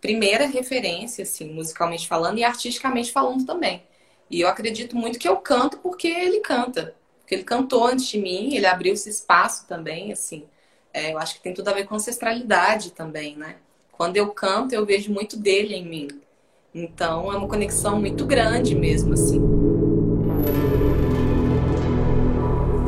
[0.00, 3.82] primeira referência, assim, musicalmente falando e artisticamente falando também.
[4.30, 6.94] E eu acredito muito que eu canto porque ele canta.
[7.20, 10.44] Porque ele cantou antes de mim, ele abriu esse espaço também, assim.
[10.92, 13.56] É, eu acho que tem tudo a ver com ancestralidade também, né?
[13.92, 16.08] Quando eu canto, eu vejo muito dele em mim.
[16.74, 19.40] Então é uma conexão muito grande mesmo, assim.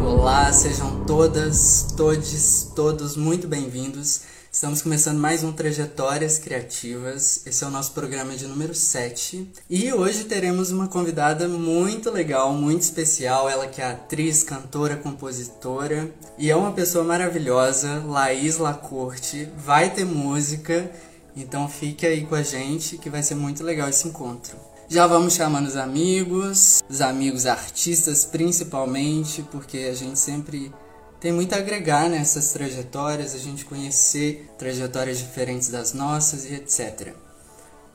[0.07, 4.40] Olá, sejam todas, todes, todos muito bem-vindos.
[4.53, 7.47] Estamos começando mais um Trajetórias Criativas.
[7.47, 9.49] Esse é o nosso programa de número 7.
[9.71, 13.49] E hoje teremos uma convidada muito legal, muito especial.
[13.49, 19.49] Ela que é atriz, cantora, compositora e é uma pessoa maravilhosa, Laís Lacorte.
[19.57, 20.91] Vai ter música,
[21.37, 24.57] então fique aí com a gente que vai ser muito legal esse encontro.
[24.89, 30.73] Já vamos chamando os amigos, os amigos artistas principalmente, porque a gente sempre
[31.21, 37.13] tem muito a agregar nessas trajetórias, a gente conhecer trajetórias diferentes das nossas e etc.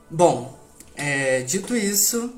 [0.09, 0.57] Bom,
[0.95, 2.33] é, dito isso,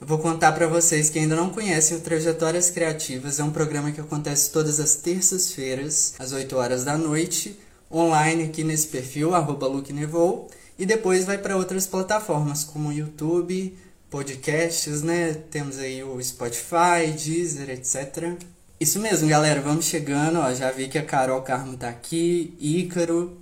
[0.00, 3.40] eu vou contar para vocês que ainda não conhecem o Trajetórias Criativas.
[3.40, 7.58] É um programa que acontece todas as terças-feiras, às 8 horas da noite,
[7.90, 13.78] online aqui nesse perfil, arroba Nevou, e depois vai para outras plataformas, como YouTube,
[14.10, 15.34] podcasts, né?
[15.50, 18.36] Temos aí o Spotify, Deezer, etc.
[18.78, 19.62] Isso mesmo, galera.
[19.62, 20.38] Vamos chegando.
[20.38, 23.38] Ó, já vi que a Carol Carmo tá aqui, Ícaro.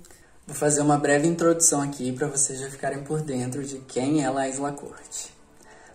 [0.47, 4.29] Vou fazer uma breve introdução aqui para vocês já ficarem por dentro de quem é
[4.29, 5.33] Laís Lacorte.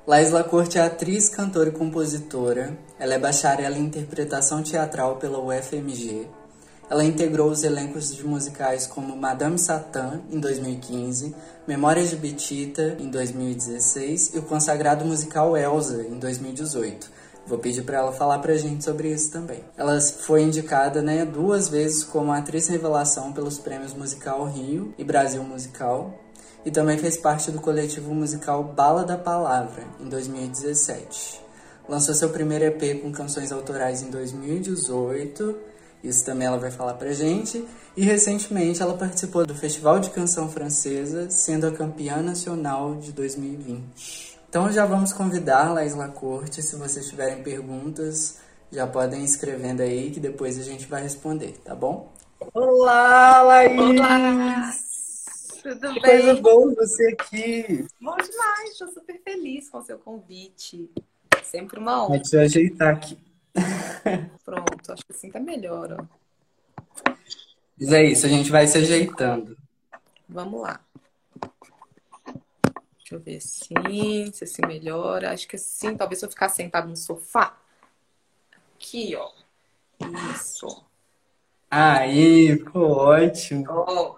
[0.06, 2.77] Laís Lacorte é atriz, cantora e compositora.
[2.98, 6.28] Ela é bacharel em interpretação teatral pela UFMG.
[6.91, 11.34] Ela integrou os elencos de musicais como Madame Satã, em 2015,
[11.66, 17.98] Memórias de Betita, em 2016 e o consagrado musical Elsa, em 2018 Vou pedir para
[17.98, 19.64] ela falar pra gente sobre isso também.
[19.77, 25.42] Ela foi indicada, né, duas vezes como atriz revelação pelos prêmios Musical Rio e Brasil
[25.42, 26.14] Musical,
[26.64, 31.41] e também fez parte do coletivo musical Bala da Palavra em 2017.
[31.88, 35.56] Lançou seu primeiro EP com canções autorais em 2018,
[36.04, 37.66] isso também ela vai falar pra gente,
[37.97, 44.29] e recentemente ela participou do Festival de Canção Francesa, sendo a campeã nacional de 2020.
[44.50, 48.41] Então já vamos convidar a Laís Lacorte, se vocês tiverem perguntas,
[48.72, 52.12] já podem ir escrevendo aí que depois a gente vai responder, tá bom?
[52.53, 53.78] Olá, Laís!
[53.78, 54.72] Olá!
[55.62, 56.22] Tudo que bem?
[56.22, 57.87] coisa boa você aqui!
[58.00, 60.91] Bom demais, estou super feliz com o seu convite.
[61.44, 62.16] Sempre uma honra.
[62.16, 63.16] Deixa eu ajeitar aqui.
[64.44, 67.12] Pronto, acho que assim tá melhor, ó.
[67.78, 69.56] Mas é isso, a gente vai se ajeitando.
[70.28, 70.81] Vamos lá.
[73.10, 75.32] Deixa eu ver assim, se assim melhora.
[75.32, 77.56] Acho que assim, talvez se eu ficar sentado no sofá.
[78.76, 79.31] Aqui, ó.
[80.32, 80.84] Isso.
[81.69, 83.65] Aí, ficou ótimo.
[83.69, 84.16] Oh.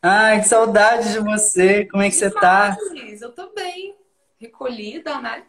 [0.00, 1.84] Ai, que saudade de você.
[1.86, 2.76] Como é que você tá?
[3.20, 3.96] Eu tô bem.
[4.38, 5.44] Recolhida, né?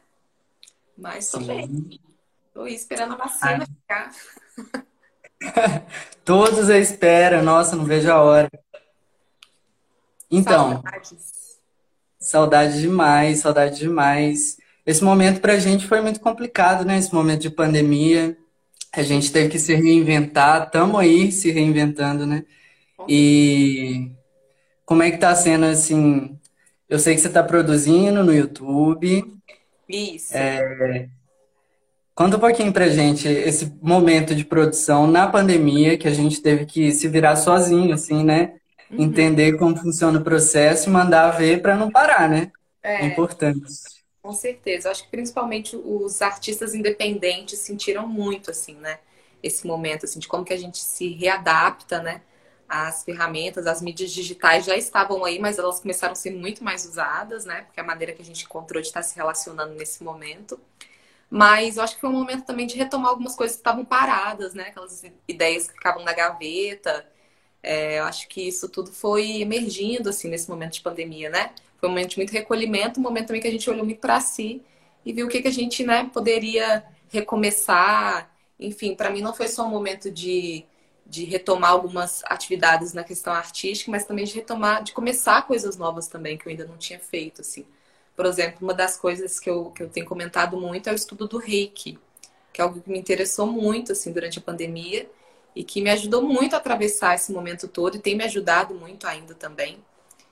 [0.98, 1.46] Mas tô Sim.
[1.48, 2.00] bem.
[2.54, 4.12] Tô esperando a vacina ficar.
[6.26, 7.44] Todos à espera.
[7.44, 8.50] Nossa, não vejo a hora.
[10.32, 10.72] Então.
[10.72, 11.47] Saudades.
[12.20, 14.58] Saudade demais, saudade demais.
[14.86, 16.98] Esse momento pra gente foi muito complicado, né?
[16.98, 18.38] Esse momento de pandemia.
[18.94, 22.44] A gente teve que se reinventar, estamos aí se reinventando, né?
[23.08, 24.12] E
[24.86, 26.38] como é que tá sendo assim?
[26.90, 29.24] Eu sei que você está produzindo no YouTube.
[29.88, 30.36] Isso.
[30.36, 31.10] É...
[32.16, 36.66] Conta um pouquinho pra gente esse momento de produção na pandemia, que a gente teve
[36.66, 38.54] que se virar sozinho, assim, né?
[38.92, 39.04] Uhum.
[39.04, 42.52] entender como funciona o processo e mandar ver para não parar, né?
[42.82, 43.66] É, é importante.
[44.22, 44.92] Com certeza.
[44.92, 49.00] Acho que principalmente os artistas independentes sentiram muito, assim, né?
[49.42, 52.22] Esse momento, assim, de como que a gente se readapta, né?
[52.68, 56.86] As ferramentas, as mídias digitais já estavam aí, mas elas começaram a ser muito mais
[56.86, 57.62] usadas, né?
[57.62, 60.60] Porque é a maneira que a gente encontrou de estar se relacionando nesse momento.
[61.30, 64.54] Mas eu acho que foi um momento também de retomar algumas coisas que estavam paradas,
[64.54, 64.64] né?
[64.70, 67.06] Aquelas ideias que ficavam na gaveta,
[67.68, 71.52] é, eu acho que isso tudo foi emergindo assim nesse momento de pandemia, né?
[71.78, 74.22] Foi um momento de muito recolhimento, um momento também que a gente olhou muito para
[74.22, 74.62] si
[75.06, 78.34] e viu o que, que a gente né, poderia recomeçar.
[78.58, 80.64] Enfim, para mim não foi só um momento de,
[81.06, 86.08] de retomar algumas atividades na questão artística, mas também de retomar, de começar coisas novas
[86.08, 87.66] também, que eu ainda não tinha feito, assim.
[88.16, 91.28] Por exemplo, uma das coisas que eu, que eu tenho comentado muito é o estudo
[91.28, 92.00] do reiki,
[92.54, 95.08] que é algo que me interessou muito, assim, durante a pandemia
[95.58, 99.08] e que me ajudou muito a atravessar esse momento todo e tem me ajudado muito
[99.08, 99.80] ainda também.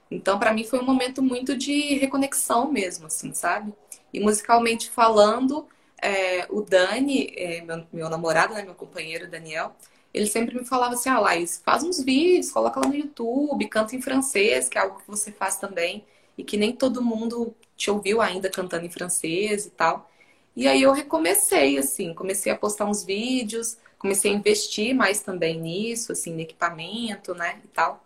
[0.09, 3.73] Então, para mim foi um momento muito de reconexão mesmo, assim, sabe?
[4.13, 5.65] E musicalmente falando,
[5.99, 9.75] é, o Dani, é, meu, meu, namorado, né, meu companheiro Daniel,
[10.13, 13.95] ele sempre me falava assim: ah, Laís, faz uns vídeos, coloca lá no YouTube, canta
[13.95, 16.05] em francês, que é algo que você faz também,
[16.37, 20.07] e que nem todo mundo te ouviu ainda cantando em francês e tal.
[20.55, 25.59] E aí eu recomecei, assim, comecei a postar uns vídeos, comecei a investir mais também
[25.59, 28.03] nisso, assim, no equipamento, né, e tal.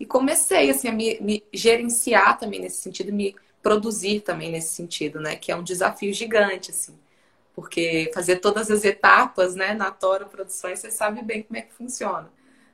[0.00, 5.20] E comecei, assim, a me, me gerenciar também nesse sentido, me produzir também nesse sentido,
[5.20, 6.98] né, que é um desafio gigante, assim
[7.54, 11.72] porque fazer todas as etapas, né, na Toro Produções, você sabe bem como é que
[11.72, 12.28] funciona.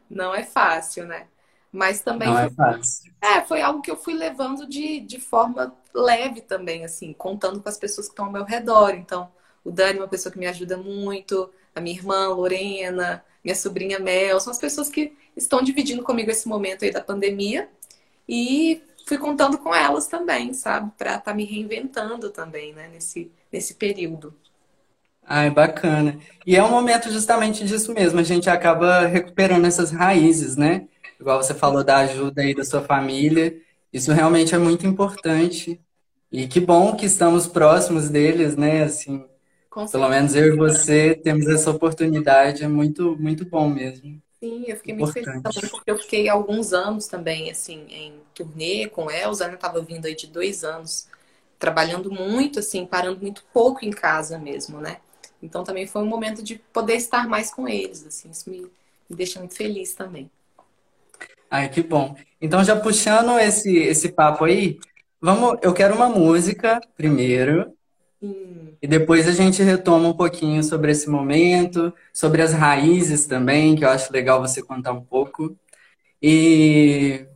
[0.08, 1.26] Não é fácil, né?
[1.70, 3.12] Mas também Não foi, é fácil.
[3.20, 7.69] É, foi algo que eu fui levando de, de forma leve também, assim, contando com
[7.69, 8.94] as pessoas que estão ao meu redor.
[8.94, 9.31] Então,
[9.62, 13.99] o Dani é uma pessoa que me ajuda muito, a minha irmã Lorena, minha sobrinha
[13.99, 17.69] Mel, são as pessoas que estão dividindo comigo esse momento aí da pandemia.
[18.28, 20.93] E fui contando com elas também, sabe?
[20.96, 24.34] Para estar tá me reinventando também, né, nesse, nesse período.
[25.26, 26.19] Ai, bacana.
[26.46, 30.88] E é um momento justamente disso mesmo, a gente acaba recuperando essas raízes, né?
[31.20, 33.56] Igual você falou da ajuda aí da sua família,
[33.93, 35.81] isso realmente é muito importante.
[36.32, 38.82] E que bom que estamos próximos deles, né?
[38.82, 39.25] Assim,
[39.90, 44.20] pelo menos eu e você temos essa oportunidade, é muito, muito bom mesmo.
[44.43, 48.88] Sim, eu fiquei muito feliz também, porque eu fiquei alguns anos também, assim, em turnê
[48.88, 49.56] com Elza, né?
[49.56, 51.08] Tava vindo aí de dois anos,
[51.58, 55.00] trabalhando muito, assim, parando muito pouco em casa mesmo, né?
[55.43, 58.61] Então também foi um momento de poder estar mais com eles, assim, isso me,
[59.08, 60.31] me deixa muito feliz também.
[61.50, 62.14] Ai, que bom.
[62.40, 64.78] Então já puxando esse esse papo aí,
[65.20, 67.76] vamos, eu quero uma música primeiro.
[68.22, 68.75] Hum.
[68.82, 73.84] E depois a gente retoma um pouquinho sobre esse momento, sobre as raízes também, que
[73.84, 75.56] eu acho legal você contar um pouco.
[76.22, 77.26] E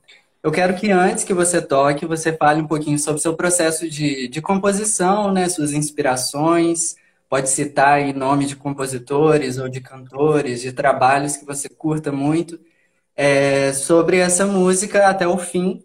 [0.43, 4.29] eu quero que antes que você toque, você fale um pouquinho sobre seu processo de,
[4.29, 5.49] de composição, né?
[5.49, 6.97] Suas inspirações,
[7.35, 12.61] Pode citar aí nome de compositores ou de cantores, de trabalhos que você curta muito,
[13.17, 15.85] é, sobre essa música até o fim,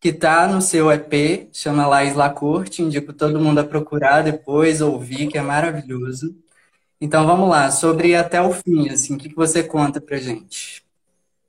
[0.00, 5.28] que está no seu EP, chama Laís Lacorte, indico todo mundo a procurar depois, ouvir,
[5.28, 6.36] que é maravilhoso.
[7.00, 10.84] Então vamos lá, sobre até o fim, assim, o que, que você conta pra gente?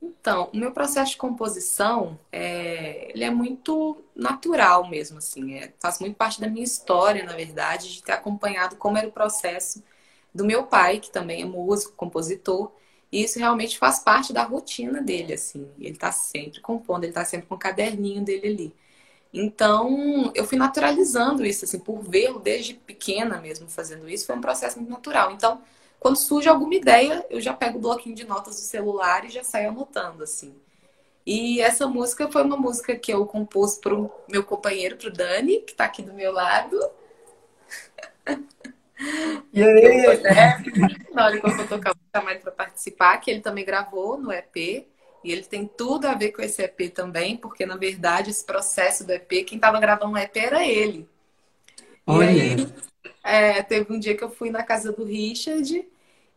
[0.02, 5.56] Então, o meu processo de composição, é, ele é muito natural mesmo, assim.
[5.56, 9.12] É, faz muito parte da minha história, na verdade, de ter acompanhado como era o
[9.12, 9.84] processo
[10.34, 12.72] do meu pai, que também é músico, compositor.
[13.12, 15.68] E isso realmente faz parte da rotina dele, assim.
[15.80, 18.76] Ele está sempre compondo, ele está sempre com o caderninho dele ali.
[19.34, 24.42] Então, eu fui naturalizando isso, assim, por vê-lo desde pequena mesmo fazendo isso, foi um
[24.42, 25.32] processo muito natural.
[25.32, 25.62] Então,
[26.00, 29.44] quando surge alguma ideia, eu já pego o bloquinho de notas do celular e já
[29.44, 30.56] saio anotando, assim.
[31.26, 35.14] E essa música foi uma música que eu compus para o meu companheiro, para o
[35.14, 36.80] Dani, que está aqui do meu lado.
[39.54, 40.04] E aí?
[41.14, 44.32] Na hora que eu tocar, vou chamar ele para participar, que ele também gravou no
[44.32, 44.88] EP.
[45.24, 49.06] E ele tem tudo a ver com esse EP também, porque na verdade esse processo
[49.06, 51.08] do EP, quem estava gravando o EP era ele.
[52.06, 52.32] Olha.
[52.32, 52.74] E aí,
[53.24, 55.86] é, teve um dia que eu fui na casa do Richard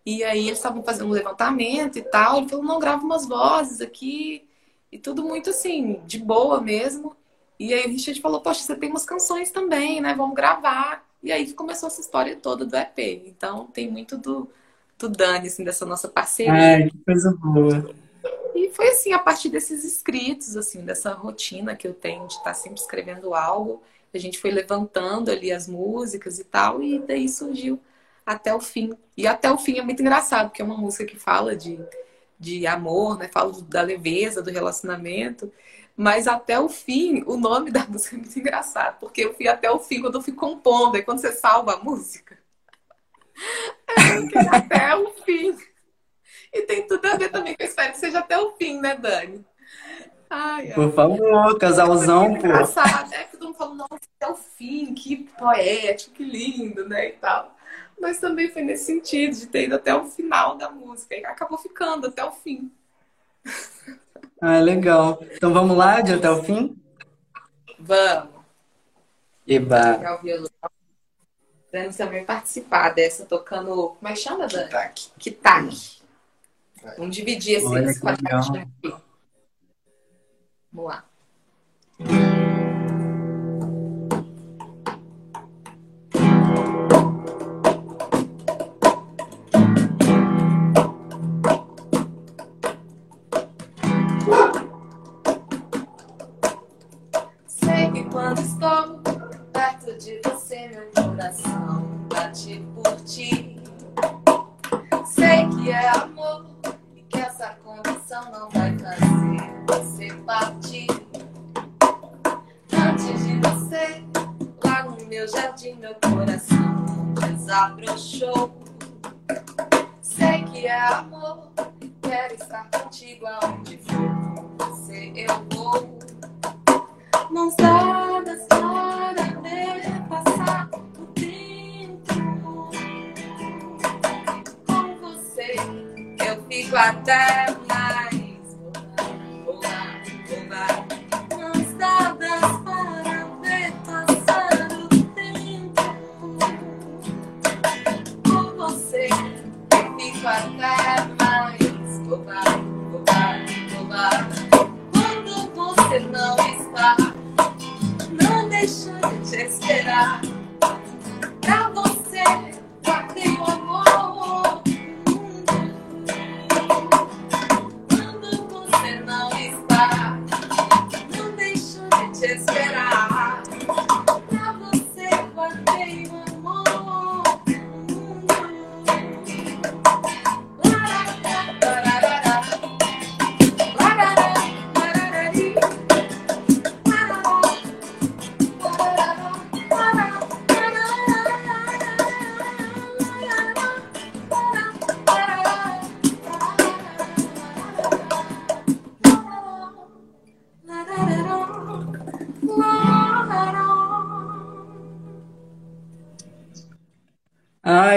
[0.05, 2.38] e aí eles estavam fazendo um levantamento e tal.
[2.38, 4.49] Ele falou, não, grava umas vozes aqui.
[4.91, 7.17] E tudo muito assim, de boa mesmo.
[7.58, 10.15] E aí o Richard falou, poxa, você tem umas canções também, né?
[10.15, 11.06] Vamos gravar.
[11.23, 12.99] E aí começou essa história toda do EP.
[13.27, 14.49] Então tem muito do,
[14.99, 16.53] do Dani, assim, dessa nossa parceria.
[16.53, 17.95] Ai, que coisa boa.
[18.55, 22.55] E foi assim, a partir desses escritos, assim, dessa rotina que eu tenho de estar
[22.55, 23.83] sempre escrevendo algo.
[24.13, 27.81] A gente foi levantando ali as músicas e tal, e daí surgiu
[28.27, 28.93] até o fim.
[29.17, 31.79] E até o fim é muito engraçado, porque é uma música que fala de,
[32.39, 33.29] de amor, né?
[33.29, 35.51] Fala da leveza do relacionamento.
[35.96, 39.70] Mas até o fim, o nome da música é muito engraçado, porque eu fui até
[39.70, 42.39] o fim quando eu fui compondo, e quando você salva a música,
[43.89, 45.56] é até o fim.
[46.53, 48.96] E tem tudo a ver também com eu espero que seja até o fim, né,
[48.96, 49.44] Dani?
[50.29, 50.75] Ai, ai.
[50.75, 52.46] Por favor, casalzão, pô.
[52.46, 57.08] Engraçado, é que todo mundo falando, nossa, até o fim, que poético, que lindo, né,
[57.08, 57.55] e tal.
[58.01, 61.15] Mas também foi nesse sentido, de ter ido até o final da música.
[61.15, 62.72] E acabou ficando até o fim.
[64.44, 65.22] Ah, legal.
[65.37, 66.77] Então vamos lá, de até o fim?
[67.79, 68.43] Vamos.
[69.46, 69.94] Eba.
[69.99, 70.51] Pegar o violão.
[71.72, 73.91] Dani também participar dessa, tocando.
[73.91, 74.65] Como é que chama, Dani?
[74.65, 75.11] Kitac.
[75.17, 76.03] Kitac.
[76.99, 78.94] Vamos dividir assim, esse quadradinho aqui.
[80.72, 81.05] Vamos lá.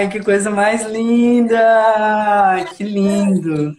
[0.06, 2.64] Ai, que coisa mais linda!
[2.76, 3.74] Que lindo!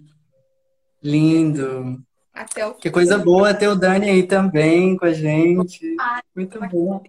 [1.02, 2.04] Lindo!
[2.34, 5.96] Até o Que coisa boa ter o Dani aí também com a gente.
[6.36, 7.02] Muito bom.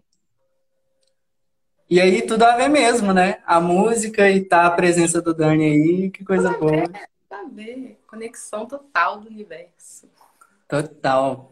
[1.90, 3.40] E aí, tudo a ver mesmo, né?
[3.44, 6.88] A música e tá a presença do Dani aí, que coisa boa.
[7.28, 7.98] Tá a ver.
[8.06, 10.08] Conexão total do universo.
[10.68, 11.50] Total.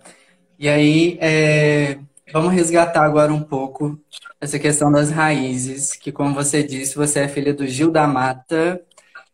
[0.57, 1.99] E aí, é,
[2.33, 3.99] vamos resgatar agora um pouco
[4.41, 8.81] essa questão das raízes, que como você disse, você é filha do Gil da Mata,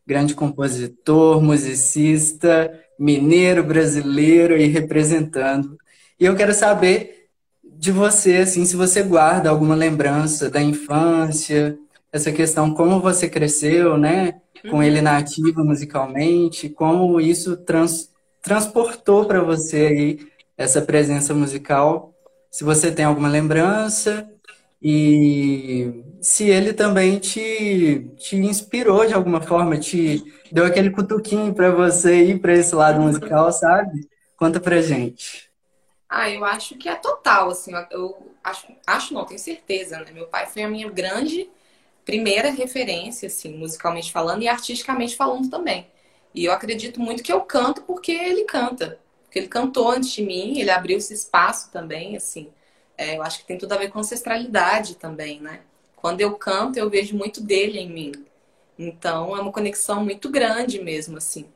[0.07, 5.77] grande compositor, musicista, mineiro brasileiro e representando.
[6.19, 7.29] E eu quero saber
[7.65, 11.77] de você, assim, se você guarda alguma lembrança da infância,
[12.13, 14.35] essa questão, como você cresceu, né,
[14.71, 20.19] com ele na ativa musicalmente, como isso trans, transportou para você aí
[20.57, 22.12] essa presença musical,
[22.53, 24.31] se você tem alguma lembrança
[24.81, 31.71] e se ele também te, te inspirou de alguma forma, te deu aquele cutuquinho para
[31.71, 34.09] você ir para esse lado musical, sabe?
[34.37, 35.51] Conta pra gente.
[36.09, 40.13] Ah, eu acho que é total, assim, eu acho, acho não, tenho certeza, né?
[40.13, 41.49] Meu pai foi a minha grande
[42.05, 45.87] primeira referência, assim, musicalmente falando e artisticamente falando também.
[46.35, 48.99] E eu acredito muito que eu canto porque ele canta.
[49.33, 52.51] Porque ele cantou antes de mim, ele abriu esse espaço também, assim.
[52.99, 55.63] É, eu acho que tem tudo a ver com ancestralidade também, né?
[55.97, 58.13] Quando eu canto, eu vejo muito dele em mim.
[58.79, 61.47] Então, é uma conexão muito grande mesmo, assim.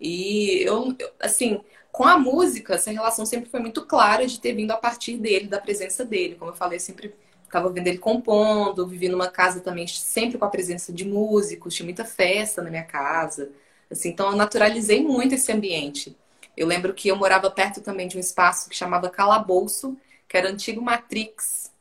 [0.00, 1.60] E eu, eu, assim,
[1.92, 5.46] com a música, essa relação sempre foi muito clara de ter vindo a partir dele,
[5.46, 6.36] da presença dele.
[6.36, 7.14] Como eu falei, eu sempre
[7.44, 11.84] estava vendo ele compondo, vivi numa casa também sempre com a presença de músicos, tinha
[11.84, 13.50] muita festa na minha casa.
[13.90, 16.16] Assim, então eu naturalizei muito esse ambiente.
[16.56, 19.96] Eu lembro que eu morava perto também de um espaço que chamava Calabouço,
[20.28, 21.72] que era antigo Matrix.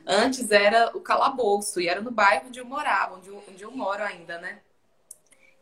[0.06, 3.72] Antes era o Calabouço, e era no bairro onde eu morava, onde eu, onde eu
[3.72, 4.62] moro ainda, né?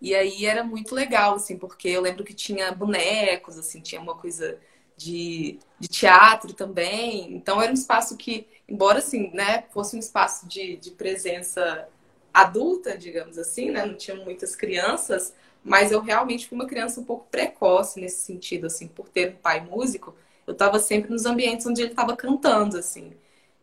[0.02, 4.16] E aí era muito legal, assim, porque eu lembro que tinha bonecos, assim, tinha uma
[4.16, 4.60] coisa
[4.98, 7.34] de, de teatro também.
[7.36, 11.88] Então era um espaço que, embora assim, né, fosse um espaço de, de presença
[12.34, 13.86] adulta, digamos assim, né?
[13.86, 15.34] Não tinha muitas crianças,
[15.66, 19.38] mas eu realmente fui uma criança um pouco precoce nesse sentido, assim, por ter um
[19.38, 23.14] pai músico, eu estava sempre nos ambientes onde ele estava cantando, assim.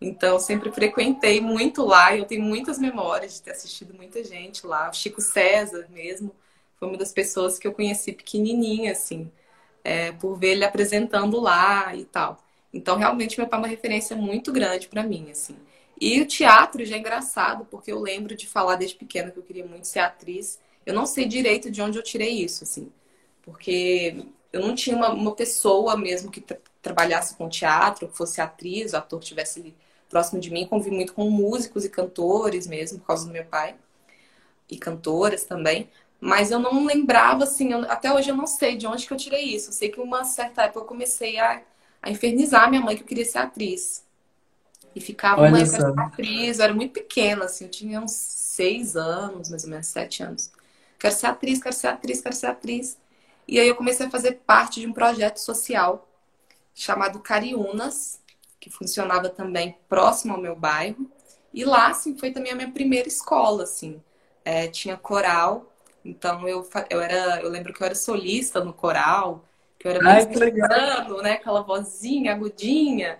[0.00, 4.66] Então, sempre frequentei muito lá e eu tenho muitas memórias de ter assistido muita gente
[4.66, 4.90] lá.
[4.90, 6.34] O Chico César mesmo
[6.76, 9.30] foi uma das pessoas que eu conheci pequenininha, assim,
[9.84, 12.38] é, por ver ele apresentando lá e tal.
[12.72, 15.56] Então, realmente, meu pai é uma referência muito grande para mim, assim.
[16.00, 19.42] E o teatro já é engraçado, porque eu lembro de falar desde pequena que eu
[19.44, 20.58] queria muito ser atriz.
[20.86, 22.92] Eu não sei direito de onde eu tirei isso, assim,
[23.42, 28.40] porque eu não tinha uma, uma pessoa mesmo que tra trabalhasse com teatro, que fosse
[28.40, 29.72] atriz, o ator que estivesse ali
[30.10, 30.66] próximo de mim.
[30.66, 33.76] Convivi muito com músicos e cantores mesmo, por causa do meu pai,
[34.68, 35.88] e cantoras também.
[36.20, 39.16] Mas eu não lembrava, assim, eu, até hoje eu não sei de onde que eu
[39.16, 39.70] tirei isso.
[39.70, 41.62] Eu sei que uma certa época eu comecei a,
[42.02, 44.04] a infernizar minha mãe que eu queria ser atriz.
[44.94, 46.58] E ficava, Olha ser atriz.
[46.58, 50.50] Eu era muito pequena, assim, eu tinha uns seis anos, mais ou menos, sete anos.
[51.02, 52.96] Quero ser atriz, quero ser atriz, quero ser atriz.
[53.48, 56.08] E aí eu comecei a fazer parte de um projeto social
[56.72, 58.20] chamado Cariúnas,
[58.60, 61.10] que funcionava também próximo ao meu bairro.
[61.52, 64.00] E lá, assim, foi também a minha primeira escola, assim.
[64.44, 65.72] É, tinha coral,
[66.04, 69.44] então eu, eu era, eu lembro que eu era solista no coral,
[69.78, 70.68] que eu era Ai, que legal.
[71.22, 71.32] né?
[71.32, 73.18] Aquela vozinha agudinha.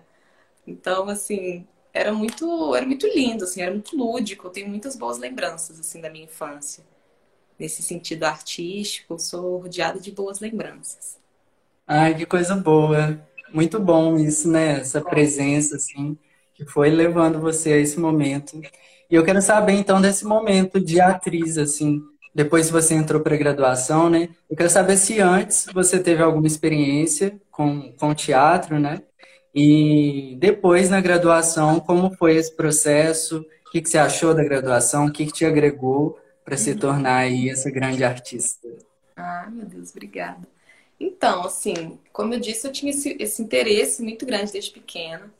[0.66, 4.46] Então, assim, era muito, era muito lindo, assim, era muito lúdico.
[4.46, 6.84] Eu tenho muitas boas lembranças, assim, da minha infância.
[7.58, 11.18] Nesse sentido artístico, sou rodeada de boas lembranças.
[11.86, 13.20] Ai, que coisa boa.
[13.52, 14.80] Muito bom isso, né?
[14.80, 16.16] Essa presença, assim,
[16.54, 18.60] que foi levando você a esse momento.
[19.10, 22.00] E eu quero saber, então, desse momento de atriz, assim,
[22.34, 24.30] depois você entrou para a graduação, né?
[24.48, 29.02] Eu quero saber se antes você teve alguma experiência com, com teatro, né?
[29.54, 33.44] E depois, na graduação, como foi esse processo?
[33.66, 35.06] O que, que você achou da graduação?
[35.06, 38.68] O que, que te agregou para se tornar aí essa grande artista?
[39.16, 40.46] Ah, meu Deus, obrigada.
[40.98, 45.32] Então, assim, como eu disse, eu tinha esse, esse interesse muito grande desde pequena.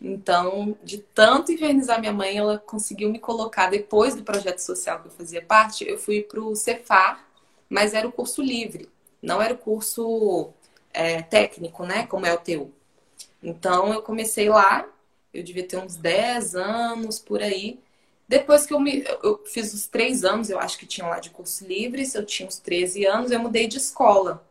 [0.00, 5.08] Então, de tanto infernizar minha mãe, ela conseguiu me colocar, depois do projeto social que
[5.08, 7.26] eu fazia parte, eu fui para o Cefar,
[7.68, 8.88] mas era o curso livre,
[9.22, 10.50] não era o curso
[10.92, 12.06] é, técnico, né?
[12.06, 12.72] Como é o teu.
[13.42, 14.86] Então, eu comecei lá,
[15.32, 17.80] eu devia ter uns 10 anos por aí.
[18.28, 21.30] Depois que eu, me, eu fiz os três anos, eu acho que tinha lá de
[21.30, 24.44] curso livre, se eu tinha uns 13 anos, eu mudei de escola.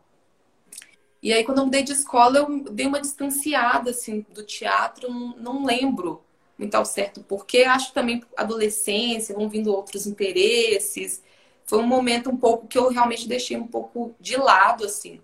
[1.22, 5.10] E aí, quando eu mudei de escola, eu dei uma distanciada, assim, do teatro.
[5.12, 6.24] Não, lembro
[6.58, 7.64] muito ao certo porque.
[7.64, 11.24] Acho também adolescência, vão vindo outros interesses.
[11.66, 15.20] Foi um momento um pouco que eu realmente deixei um pouco de lado, assim.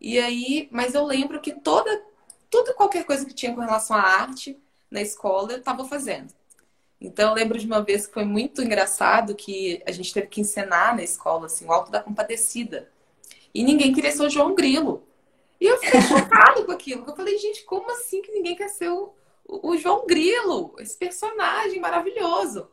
[0.00, 2.02] E aí, mas eu lembro que toda,
[2.50, 4.58] toda qualquer coisa que tinha com relação à arte
[4.90, 6.32] na escola, eu estava fazendo.
[7.00, 10.40] Então, eu lembro de uma vez que foi muito engraçado que a gente teve que
[10.40, 12.90] encenar na escola, assim, o Alto da Compadecida.
[13.54, 15.06] E ninguém queria ser o João Grilo.
[15.60, 17.04] E eu fiquei chocado com aquilo.
[17.06, 19.14] Eu falei, gente, como assim que ninguém quer ser o,
[19.46, 20.74] o João Grilo?
[20.78, 22.68] Esse personagem maravilhoso.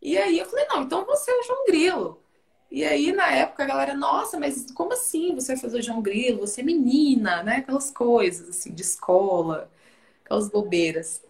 [0.00, 2.22] E aí eu falei, não, então você é o João Grilo.
[2.70, 6.02] E aí, na época, a galera, nossa, mas como assim você vai fazer o João
[6.02, 6.40] Grilo?
[6.40, 7.56] Você é menina, né?
[7.56, 9.70] Aquelas coisas, assim, de escola,
[10.24, 11.22] aquelas bobeiras.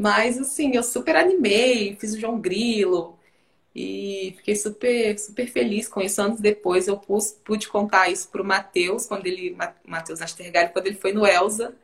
[0.00, 3.18] Mas, assim, eu super animei, fiz o João Grilo.
[3.74, 6.22] E fiquei super, super feliz com isso.
[6.22, 6.96] Anos depois eu
[7.44, 11.74] pude contar isso pro Matheus, quando ele, Matheus Nastergalli, quando ele foi no Elsa.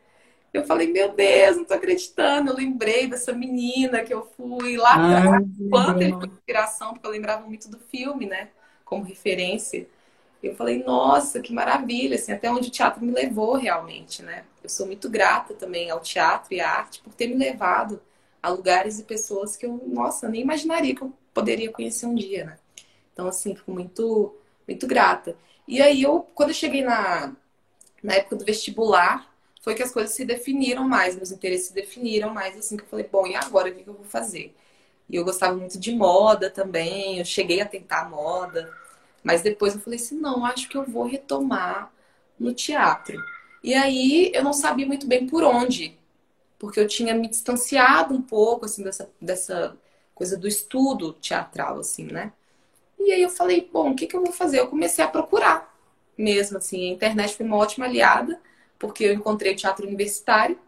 [0.53, 2.53] Eu falei, meu Deus, não tô acreditando.
[2.53, 7.11] Eu lembrei dessa menina que eu fui lá atrás, quanto ele foi inspiração, porque eu
[7.11, 8.49] lembrava muito do filme, né?
[8.85, 9.89] Como referência.
[10.41, 14.45] Eu falei, nossa, que maravilha, assim, até onde o teatro me levou realmente, né?
[14.65, 18.01] Eu sou muito grata também ao teatro e à arte por ter me levado
[18.43, 22.47] a lugares e pessoas que eu, nossa, nem imaginaria que eu poderia conhecer um dia,
[22.47, 22.59] né?
[23.13, 24.35] Então, assim, fico muito,
[24.67, 25.37] muito grata.
[25.69, 27.37] E aí, eu, quando eu cheguei na,
[28.03, 32.33] na época do vestibular, foi que as coisas se definiram mais, meus interesses se definiram
[32.33, 34.55] mais, assim, que eu falei, bom, e agora o que eu vou fazer?
[35.11, 38.73] E eu gostava muito de moda também, eu cheguei a tentar moda,
[39.23, 41.93] mas depois eu falei assim, não, acho que eu vou retomar
[42.39, 43.23] no teatro.
[43.65, 45.99] E aí eu não sabia muito bem por onde,
[46.59, 49.75] porque eu tinha me distanciado um pouco, assim, dessa, dessa
[50.15, 52.31] coisa do estudo teatral, assim, né?
[52.99, 54.61] E aí eu falei, bom, o que, que eu vou fazer?
[54.61, 55.75] Eu comecei a procurar
[56.17, 56.91] mesmo, assim.
[56.91, 58.39] A internet foi uma ótima aliada,
[58.79, 60.59] porque eu encontrei o teatro universitário.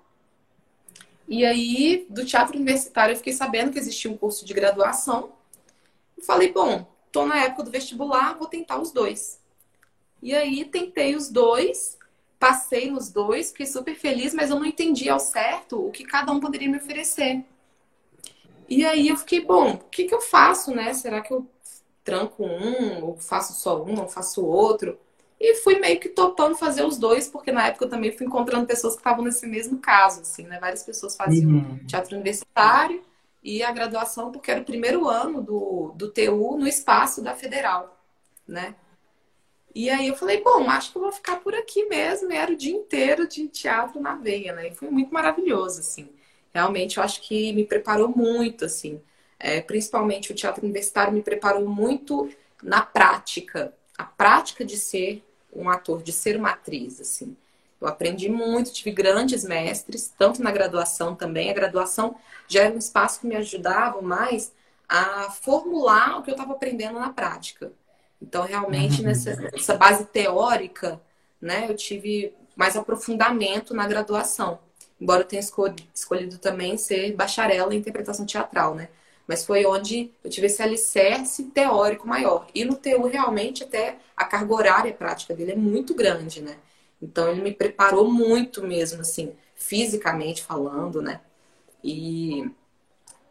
[1.29, 5.33] E aí, do teatro universitário, eu fiquei sabendo que existia um curso de graduação.
[6.23, 9.39] Falei, bom, tô na época do vestibular, vou tentar os dois.
[10.23, 11.96] E aí, tentei os dois,
[12.39, 16.33] passei nos dois, fiquei super feliz, mas eu não entendi ao certo o que cada
[16.33, 17.45] um poderia me oferecer.
[18.69, 20.93] E aí eu fiquei, bom, o que, que eu faço, né?
[20.93, 21.47] Será que eu
[22.05, 24.99] tranco um, ou faço só um, ou faço outro?
[25.39, 28.67] E fui meio que topando fazer os dois, porque na época eu também fui encontrando
[28.67, 30.59] pessoas que estavam nesse mesmo caso, assim, né?
[30.59, 31.87] Várias pessoas faziam uhum.
[31.87, 33.03] teatro universitário
[33.43, 37.97] e a graduação, porque era o primeiro ano do, do TU no espaço da Federal,
[38.49, 38.75] né?
[39.77, 42.33] E aí eu falei, bom, acho que eu vou ficar por aqui mesmo.
[42.33, 44.69] E era o dia inteiro de teatro na veia, né?
[44.69, 46.09] E foi muito maravilhoso, assim
[46.57, 49.01] realmente eu acho que me preparou muito, assim.
[49.39, 52.31] É, principalmente o teatro universitário me preparou muito
[52.63, 57.37] na prática, a prática de ser um ator, de ser uma atriz, assim.
[57.79, 61.51] Eu aprendi muito, tive grandes mestres, tanto na graduação também.
[61.51, 62.17] A graduação
[62.49, 64.53] já era um espaço que me ajudava mais
[64.89, 67.71] a formular o que eu estava aprendendo na prática.
[68.21, 69.07] Então, realmente, uhum.
[69.07, 71.01] nessa, nessa base teórica,
[71.41, 74.59] né, eu tive mais aprofundamento na graduação
[74.99, 75.43] embora eu tenha
[75.95, 78.89] escolhido também ser bacharel em interpretação teatral, né?
[79.27, 82.47] mas foi onde eu tive esse alicerce teórico maior.
[82.55, 86.57] E no TU, realmente, até a carga horária prática dele é muito grande, né?
[87.03, 91.21] Então, ele me preparou muito mesmo, assim, fisicamente falando, né?
[91.83, 92.49] E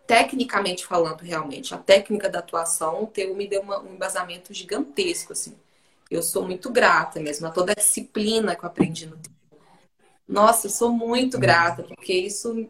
[0.08, 5.34] tecnicamente falando, realmente, a técnica da atuação, o TU me deu uma, um embasamento gigantesco,
[5.34, 5.56] assim.
[6.10, 9.32] Eu sou muito grata mesmo a toda a disciplina que eu aprendi no TU.
[10.28, 12.68] Nossa, eu sou muito grata, porque isso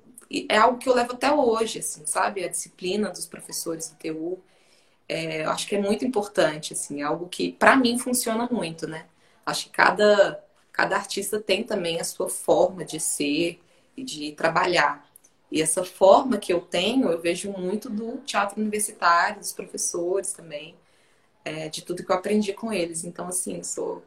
[0.50, 2.44] é algo que eu levo até hoje, assim, sabe?
[2.44, 4.40] A disciplina dos professores do TU.
[5.08, 9.06] É, eu acho que é muito importante, assim, algo que para mim funciona muito, né?
[9.46, 13.62] Acho que cada, cada artista tem também a sua forma de ser
[13.96, 15.06] e de trabalhar.
[15.56, 20.76] E essa forma que eu tenho, eu vejo muito do teatro universitário, dos professores também,
[21.46, 23.06] é, de tudo que eu aprendi com eles.
[23.06, 24.04] Então, assim, sou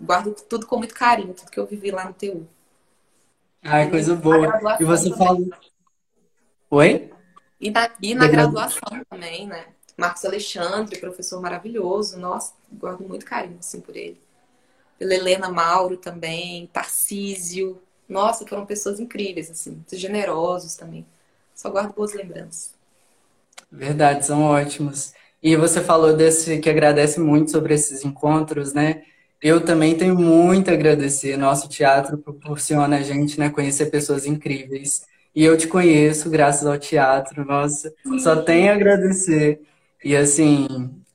[0.00, 2.48] guardo tudo com muito carinho, tudo que eu vivi lá no TU.
[3.62, 4.58] Ai, coisa boa.
[4.80, 5.50] E você falou.
[6.70, 7.12] Oi?
[7.60, 9.66] E na, e na graduação também, né?
[9.98, 12.18] Marcos Alexandre, professor maravilhoso.
[12.18, 14.18] Nossa, guardo muito carinho, assim, por ele.
[14.98, 17.78] Pela Helena Mauro também, Tarcísio.
[18.10, 21.06] Nossa, foram pessoas incríveis, assim, muito generosos também.
[21.54, 22.72] Só guardo boas lembranças.
[23.70, 25.12] Verdade, são ótimos.
[25.40, 29.02] E você falou desse que agradece muito sobre esses encontros, né?
[29.40, 31.36] Eu também tenho muito a agradecer.
[31.36, 35.06] Nosso teatro proporciona a gente né, conhecer pessoas incríveis.
[35.34, 37.44] E eu te conheço graças ao teatro.
[37.44, 39.62] Nossa, só tenho a agradecer.
[40.04, 40.66] E assim,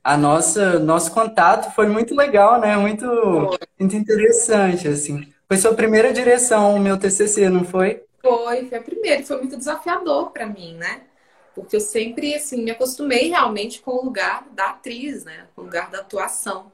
[0.03, 2.77] a nossa nosso contato foi muito legal, né?
[2.77, 3.05] Muito,
[3.77, 5.34] muito interessante, assim.
[5.47, 8.03] Foi sua primeira direção, o meu TCC, não foi?
[8.21, 9.23] Foi, foi a primeira.
[9.23, 11.01] Foi muito desafiador para mim, né?
[11.53, 15.47] Porque eu sempre, assim, me acostumei realmente com o lugar da atriz, né?
[15.55, 16.71] Com o lugar da atuação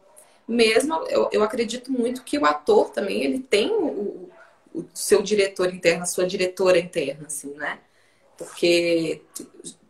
[0.51, 4.29] mesmo eu, eu acredito muito que o ator também ele tem o,
[4.73, 7.79] o seu diretor interno, a sua diretora interna, assim, né?
[8.37, 9.21] Porque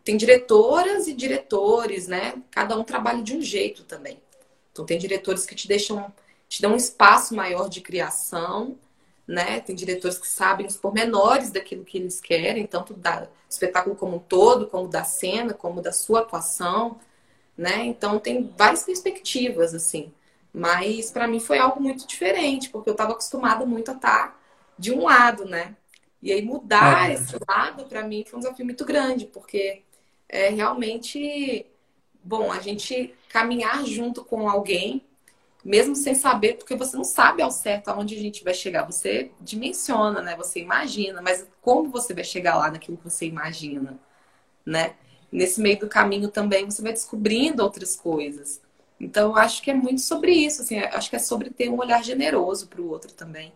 [0.03, 2.35] tem diretoras e diretores, né?
[2.51, 4.21] Cada um trabalha de um jeito também.
[4.71, 6.11] Então tem diretores que te deixam,
[6.51, 8.77] te dão um espaço maior de criação,
[9.25, 9.61] né?
[9.61, 13.09] Tem diretores que sabem os pormenores daquilo que eles querem, tanto do
[13.49, 16.99] espetáculo como um todo, como da cena, como da sua atuação,
[17.57, 17.85] né?
[17.85, 20.11] Então tem várias perspectivas, assim.
[20.53, 24.39] Mas para mim foi algo muito diferente, porque eu estava acostumada muito a estar tá
[24.77, 25.77] de um lado, né?
[26.21, 27.13] E aí mudar é.
[27.13, 29.83] esse lado para mim foi um desafio muito grande, porque
[30.27, 31.65] é realmente
[32.21, 35.01] bom a gente caminhar junto com alguém,
[35.63, 38.83] mesmo sem saber, porque você não sabe ao certo aonde a gente vai chegar.
[38.83, 40.35] Você dimensiona, né?
[40.35, 43.99] Você imagina, mas como você vai chegar lá naquilo que você imagina,
[44.65, 44.95] né?
[45.31, 48.61] Nesse meio do caminho também você vai descobrindo outras coisas.
[48.99, 51.79] Então, eu acho que é muito sobre isso, assim, acho que é sobre ter um
[51.79, 53.51] olhar generoso para o outro também.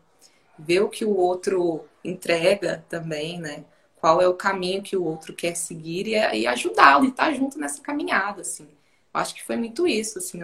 [0.57, 3.65] Ver o que o outro entrega também, né?
[3.97, 7.33] Qual é o caminho que o outro quer seguir e, e ajudá-lo e estar tá
[7.33, 8.67] junto nessa caminhada, assim.
[9.13, 10.41] Acho que foi muito isso, assim,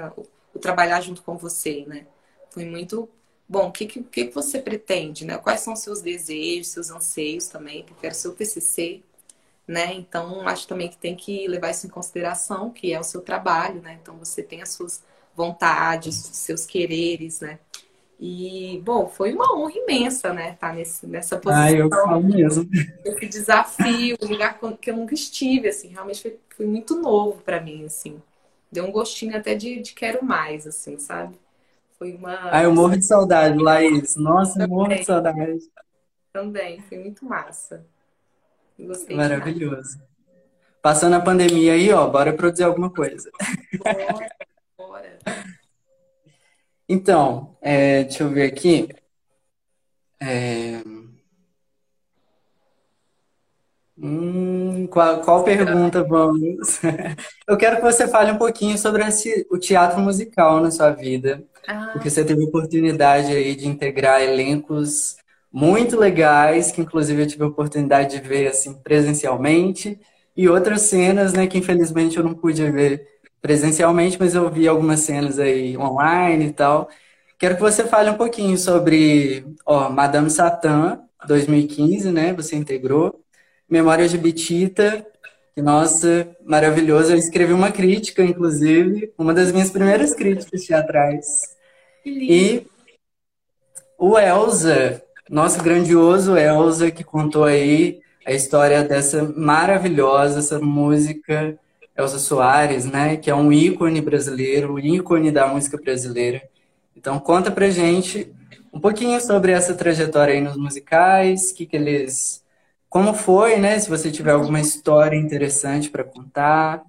[0.59, 2.05] trabalhar junto com você, né?
[2.49, 3.09] Foi muito
[3.47, 3.67] bom.
[3.67, 5.37] O que, que, que você pretende, né?
[5.37, 7.83] Quais são os seus desejos, seus anseios também?
[7.83, 9.01] Porque era o seu TCC,
[9.67, 9.93] né?
[9.93, 13.81] Então, acho também que tem que levar isso em consideração, que é o seu trabalho,
[13.81, 13.97] né?
[14.01, 15.03] Então, você tem as suas
[15.35, 17.59] vontades, seus quereres, né?
[18.23, 20.51] E, bom, foi uma honra imensa, né?
[20.51, 21.63] Estar tá nesse, nessa posição.
[21.63, 22.69] Ah, eu falo mesmo.
[23.03, 25.87] Esse desafio, um lugar que eu nunca estive, assim.
[25.87, 28.21] Realmente foi, foi muito novo para mim, assim.
[28.71, 31.37] Deu um gostinho até de, de quero mais, assim, sabe?
[31.99, 32.49] Foi uma...
[32.51, 34.15] Ah, eu morro de saudade, Laís.
[34.15, 35.59] Nossa, eu morro de saudade.
[36.31, 37.85] Também, foi muito massa.
[38.79, 40.01] Gostei Maravilhoso.
[40.81, 43.29] Passando a pandemia aí, ó, bora produzir alguma coisa.
[43.77, 44.29] Bora,
[44.77, 45.19] bora.
[46.89, 48.89] Então, é, deixa eu ver aqui.
[50.19, 50.81] É...
[54.03, 56.79] Hum, qual, qual pergunta vamos?
[57.47, 61.43] eu quero que você fale um pouquinho sobre esse, o teatro musical na sua vida.
[61.67, 61.91] Ah.
[61.93, 65.17] Porque você teve oportunidade aí de integrar elencos
[65.53, 69.99] muito legais, que inclusive eu tive a oportunidade de ver assim presencialmente,
[70.35, 73.05] e outras cenas, né, que infelizmente eu não pude ver
[73.41, 76.89] presencialmente, mas eu vi algumas cenas aí online e tal.
[77.37, 83.21] Quero que você fale um pouquinho sobre, ó, Madame Satã, 2015, né, você integrou,
[83.71, 85.07] Memórias de Bitita,
[85.55, 87.13] que, nossa, maravilhoso.
[87.13, 91.55] Eu escrevi uma crítica, inclusive, uma das minhas primeiras críticas teatrais.
[92.05, 92.67] E
[93.97, 101.57] o Elza, nosso grandioso Elza, que contou aí a história dessa maravilhosa, essa música,
[101.97, 103.15] Elza Soares, né?
[103.15, 106.41] Que é um ícone brasileiro, um ícone da música brasileira.
[106.93, 108.29] Então, conta pra gente
[108.73, 112.41] um pouquinho sobre essa trajetória aí nos musicais, o que, que eles
[112.91, 113.79] como foi, né?
[113.79, 116.83] Se você tiver alguma história interessante para contar.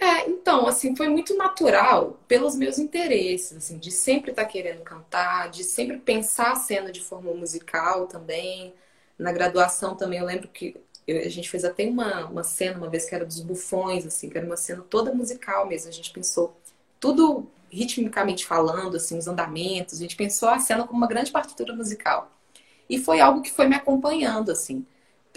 [0.00, 4.80] É, então, assim, foi muito natural pelos meus interesses, assim, de sempre estar tá querendo
[4.80, 8.72] cantar, de sempre pensar a cena de forma musical também.
[9.18, 10.74] Na graduação também, eu lembro que
[11.06, 14.30] eu, a gente fez até uma, uma cena uma vez que era dos bufões, assim,
[14.30, 15.90] que era uma cena toda musical mesmo.
[15.90, 16.56] A gente pensou
[16.98, 19.98] tudo ritmicamente falando, assim, os andamentos.
[19.98, 22.30] A gente pensou a cena como uma grande partitura musical.
[22.88, 24.86] E foi algo que foi me acompanhando, assim.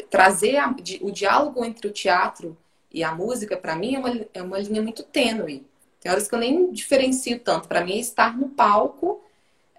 [0.09, 2.57] Trazer a, o diálogo entre o teatro
[2.91, 5.65] e a música, para mim, é uma, é uma linha muito tênue.
[5.99, 7.67] Tem horas que eu nem diferencio tanto.
[7.67, 9.21] Para mim, é estar no palco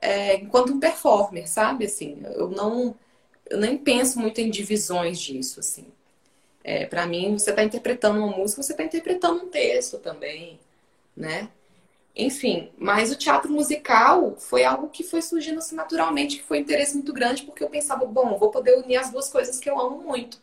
[0.00, 1.86] é, enquanto um performer, sabe?
[1.86, 2.94] Assim, eu não,
[3.48, 5.86] eu nem penso muito em divisões disso, assim.
[6.62, 10.58] É, para mim, você está interpretando uma música, você está interpretando um texto também,
[11.16, 11.48] né?
[12.14, 16.62] Enfim, mas o teatro musical foi algo que foi surgindo assim naturalmente, que foi um
[16.62, 19.78] interesse muito grande, porque eu pensava, bom, vou poder unir as duas coisas que eu
[19.80, 20.40] amo muito,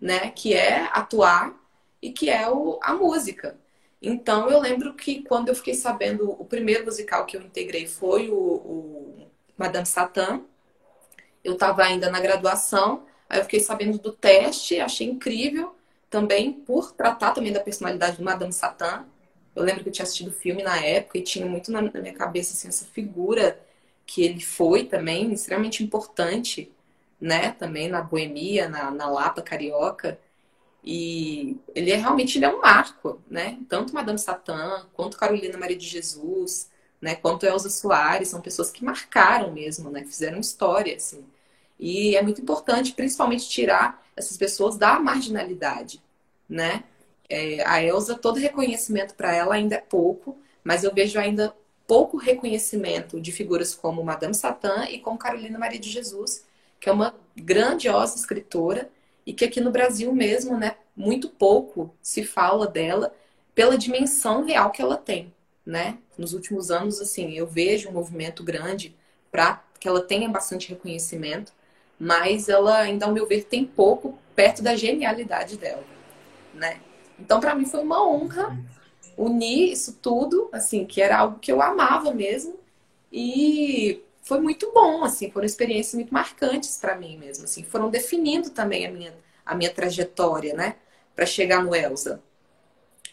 [0.00, 0.30] né?
[0.30, 1.54] Que é atuar
[2.02, 3.56] e que é o, a música.
[4.02, 8.30] Então eu lembro que quando eu fiquei sabendo, o primeiro musical que eu integrei foi
[8.30, 10.40] o, o Madame Satã.
[11.42, 15.74] Eu estava ainda na graduação, aí eu fiquei sabendo do teste, achei incrível
[16.10, 19.04] também por tratar também da personalidade do Madame Satã.
[19.58, 22.14] Eu lembro que eu tinha assistido o filme na época e tinha muito na minha
[22.14, 23.60] cabeça assim, essa figura
[24.06, 26.72] que ele foi também extremamente importante,
[27.20, 27.52] né?
[27.52, 30.18] Também na boemia, na, na Lapa carioca.
[30.84, 33.58] E ele é realmente ele é um marco, né?
[33.68, 37.14] Tanto Madame Satã, quanto Carolina Maria de Jesus, né?
[37.16, 40.02] Quanto Elza Soares, são pessoas que marcaram mesmo, né?
[40.02, 41.24] Que fizeram história, assim.
[41.78, 46.02] E é muito importante, principalmente, tirar essas pessoas da marginalidade,
[46.48, 46.84] né?
[47.28, 51.54] É, a Elza, todo reconhecimento para ela ainda é pouco, mas eu vejo ainda
[51.86, 56.44] pouco reconhecimento de figuras como Madame Satã e como Carolina Maria de Jesus,
[56.80, 58.90] que é uma grandiosa escritora
[59.26, 63.14] e que aqui no Brasil mesmo, né, muito pouco se fala dela
[63.54, 65.34] pela dimensão real que ela tem,
[65.66, 65.98] né?
[66.16, 68.94] Nos últimos anos, assim, eu vejo um movimento grande
[69.30, 71.52] para que ela tenha bastante reconhecimento,
[71.98, 75.84] mas ela ainda, ao meu ver, tem pouco perto da genialidade dela,
[76.54, 76.80] né?
[77.18, 78.56] Então, para mim foi uma honra
[79.16, 82.56] unir isso tudo, assim, que era algo que eu amava mesmo,
[83.12, 88.50] e foi muito bom, assim, foram experiências muito marcantes para mim mesmo, assim, foram definindo
[88.50, 90.76] também a minha, a minha trajetória, né,
[91.16, 92.22] para chegar no Elsa.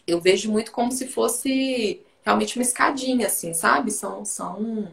[0.06, 3.90] Eu vejo muito como se fosse realmente uma escadinha, assim, sabe?
[3.90, 4.88] São, são,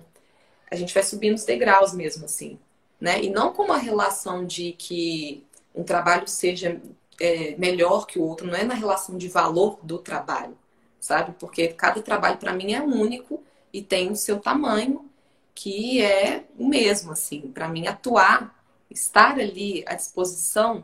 [0.71, 2.58] a gente vai subindo os degraus mesmo, assim,
[2.99, 3.21] né?
[3.23, 5.43] E não com uma relação de que
[5.76, 6.82] um trabalho seja
[7.23, 10.57] é, melhor que o outro, não é na relação de valor do trabalho,
[10.99, 11.33] sabe?
[11.39, 15.09] Porque cada trabalho para mim é único e tem o seu tamanho
[15.55, 17.41] que é o mesmo, assim.
[17.41, 20.83] Para mim, atuar, estar ali à disposição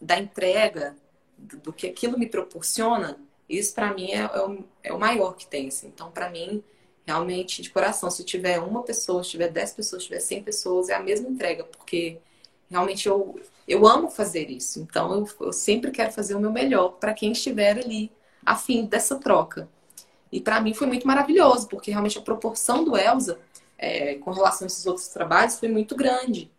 [0.00, 0.94] da entrega,
[1.36, 3.18] do, que aquilo me proporciona,
[3.48, 5.66] isso para mim é, é, o, é, o, maior que tem.
[5.66, 5.88] Assim.
[5.88, 6.62] Então, para mim,
[7.04, 10.88] realmente, de coração, se tiver uma pessoa, se tiver dez pessoas, se tiver cem pessoas,
[10.88, 12.20] é a mesma entrega, porque
[12.72, 14.80] realmente eu, eu amo fazer isso.
[14.80, 18.10] Então, eu, eu sempre quero fazer o meu melhor para quem estiver ali
[18.44, 19.68] a fim dessa troca.
[20.32, 23.38] E para mim foi muito maravilhoso, porque realmente a proporção do Elsa
[23.78, 26.50] é, com relação a esses outros trabalhos foi muito grande,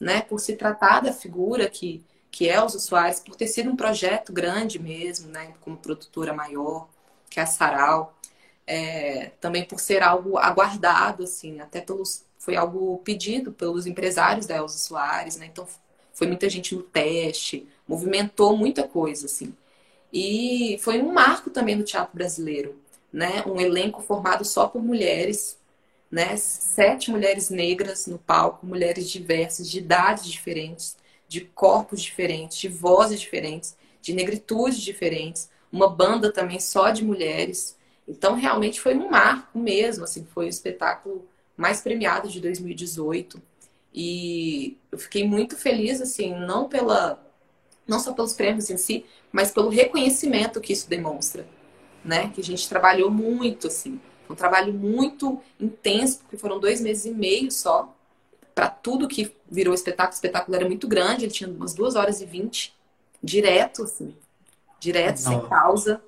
[0.00, 0.22] né?
[0.22, 4.32] Por se tratar da figura que, que é os Soares, por ter sido um projeto
[4.32, 5.54] grande mesmo, né?
[5.60, 6.88] Como produtora maior,
[7.30, 8.14] que é a Sarau.
[8.66, 12.24] É, também por ser algo aguardado, assim, até pelos.
[12.40, 15.46] Foi algo pedido pelos empresários da Elza Soares, né?
[15.46, 15.68] Então
[16.14, 19.54] foi muita gente no teste, movimentou muita coisa, assim.
[20.12, 22.80] E foi um marco também no teatro brasileiro,
[23.12, 23.44] né?
[23.46, 25.58] Um elenco formado só por mulheres,
[26.10, 26.34] né?
[26.38, 30.96] Sete mulheres negras no palco, mulheres diversas, de idades diferentes,
[31.28, 37.76] de corpos diferentes, de vozes diferentes, de negritudes diferentes, uma banda também só de mulheres.
[38.08, 41.28] Então, realmente foi um marco mesmo, assim, foi o espetáculo
[41.60, 43.40] mais premiado de 2018.
[43.92, 47.22] E eu fiquei muito feliz, assim, não pela
[47.86, 51.44] não só pelos prêmios em si, mas pelo reconhecimento que isso demonstra,
[52.04, 52.30] né?
[52.32, 54.00] Que a gente trabalhou muito, assim.
[54.28, 57.92] Um trabalho muito intenso, porque foram dois meses e meio só,
[58.54, 60.12] para tudo que virou espetáculo.
[60.12, 62.72] O espetáculo era muito grande, ele tinha umas duas horas e vinte,
[63.20, 64.14] direto, assim,
[64.78, 65.40] direto, Não.
[65.40, 66.00] sem pausa.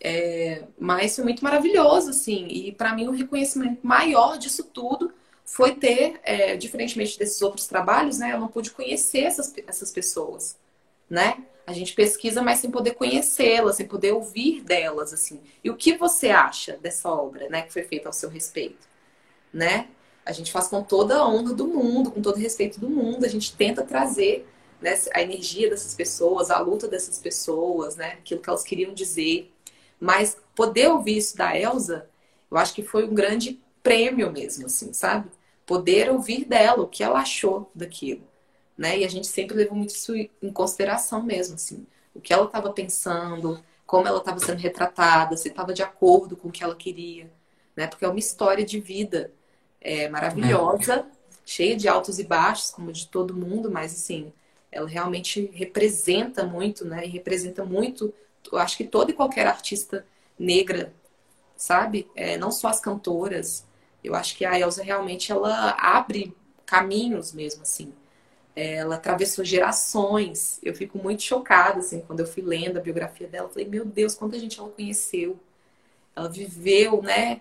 [0.00, 2.46] É, mas foi muito maravilhoso, assim.
[2.48, 5.12] E para mim o reconhecimento maior disso tudo
[5.44, 8.32] foi ter, é, diferentemente desses outros trabalhos, né?
[8.32, 10.56] Eu não pude conhecer essas, essas pessoas,
[11.08, 11.42] né?
[11.66, 15.40] A gente pesquisa, mas sem poder conhecê-las, sem poder ouvir delas, assim.
[15.62, 18.88] E o que você acha dessa obra, né, que foi feita ao seu respeito,
[19.52, 19.88] né?
[20.24, 23.24] A gente faz com toda a honra do mundo, com todo o respeito do mundo,
[23.24, 24.46] a gente tenta trazer
[24.80, 29.52] né, a energia dessas pessoas, a luta dessas pessoas, né, aquilo que elas queriam dizer.
[30.00, 32.08] Mas poder ouvir isso da Elsa,
[32.50, 35.30] eu acho que foi um grande prêmio mesmo, assim, sabe?
[35.66, 38.22] Poder ouvir dela o que ela achou daquilo,
[38.76, 38.98] né?
[38.98, 42.72] E a gente sempre levou muito isso em consideração mesmo, assim, o que ela estava
[42.72, 47.30] pensando, como ela estava sendo retratada, se estava de acordo com o que ela queria,
[47.76, 47.86] né?
[47.86, 49.32] Porque é uma história de vida
[49.80, 51.04] é, maravilhosa, é.
[51.44, 54.32] cheia de altos e baixos, como de todo mundo, mas assim,
[54.70, 57.06] ela realmente representa muito, né?
[57.06, 58.12] E representa muito,
[58.52, 60.06] eu acho que toda e qualquer artista
[60.38, 60.92] negra,
[61.56, 62.08] sabe?
[62.14, 63.66] É, não só as cantoras.
[64.02, 67.92] Eu acho que a Elsa realmente ela abre caminhos mesmo, assim.
[68.54, 70.58] É, ela atravessou gerações.
[70.62, 73.46] Eu fico muito chocada, assim, quando eu fui lendo a biografia dela.
[73.48, 75.38] Eu falei, meu Deus, quanta gente ela conheceu.
[76.16, 77.40] Ela viveu, né?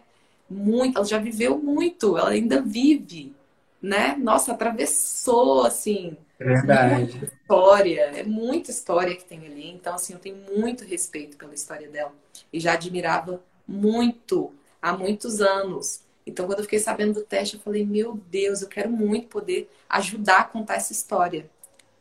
[0.49, 3.35] Muito, ela já viveu muito, ela ainda vive,
[3.81, 4.15] né?
[4.17, 7.31] Nossa, atravessou, assim, Verdade.
[7.41, 9.69] história, é muita história que tem ali.
[9.71, 12.13] Então, assim, eu tenho muito respeito pela história dela.
[12.53, 16.01] E já admirava muito, há muitos anos.
[16.25, 19.69] Então, quando eu fiquei sabendo do teste, eu falei: Meu Deus, eu quero muito poder
[19.89, 21.49] ajudar a contar essa história,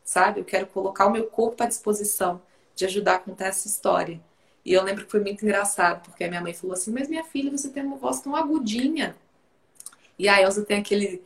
[0.03, 0.39] sabe?
[0.41, 2.41] Eu quero colocar o meu corpo à disposição
[2.75, 4.19] de ajudar a contar essa história.
[4.63, 7.23] E eu lembro que foi muito engraçado, porque a minha mãe falou assim: Mas minha
[7.23, 9.15] filha, você tem uma voz tão agudinha.
[10.19, 11.23] E a Elsa tem aquele.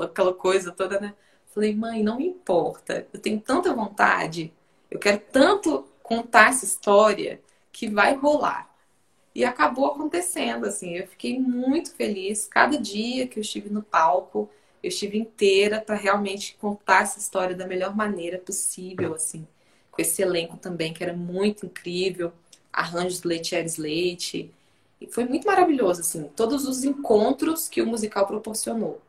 [0.00, 1.14] aquela coisa toda, né?
[1.58, 3.04] Falei, mãe, não importa.
[3.12, 4.52] Eu tenho tanta vontade,
[4.88, 7.40] eu quero tanto contar essa história
[7.72, 8.72] que vai rolar.
[9.34, 10.94] E acabou acontecendo, assim.
[10.94, 12.46] Eu fiquei muito feliz.
[12.46, 14.48] Cada dia que eu estive no palco,
[14.80, 19.44] eu estive inteira para realmente contar essa história da melhor maneira possível, assim.
[19.90, 22.32] Com esse elenco também, que era muito incrível.
[22.72, 24.54] Arranjos do Leite Leite.
[25.00, 26.30] E foi muito maravilhoso, assim.
[26.36, 29.02] Todos os encontros que o musical proporcionou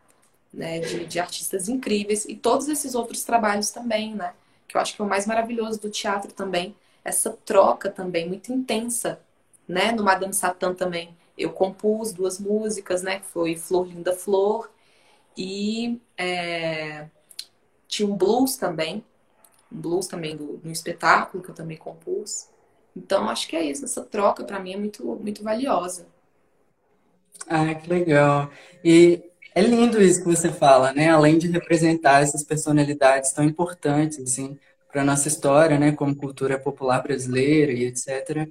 [0.54, 4.34] né, de, de, artistas incríveis e todos esses outros trabalhos também, né,
[4.68, 8.52] que eu acho que é o mais maravilhoso do teatro também, essa troca também muito
[8.52, 9.20] intensa,
[9.68, 11.16] né, no Madame Satã também.
[11.38, 14.70] Eu compus duas músicas, né, que foi Flor Linda Flor
[15.38, 17.08] e é,
[17.88, 19.06] tinha um blues também,
[19.72, 22.50] um blues também do, do espetáculo que eu também compus.
[22.96, 26.08] Então acho que é isso, essa troca para mim é muito muito valiosa.
[27.48, 28.52] Ah, que legal.
[28.84, 31.10] E é lindo isso que você fala, né?
[31.10, 34.58] Além de representar essas personalidades tão importantes, assim,
[34.92, 35.92] para nossa história, né?
[35.92, 38.48] Como cultura popular brasileira e etc.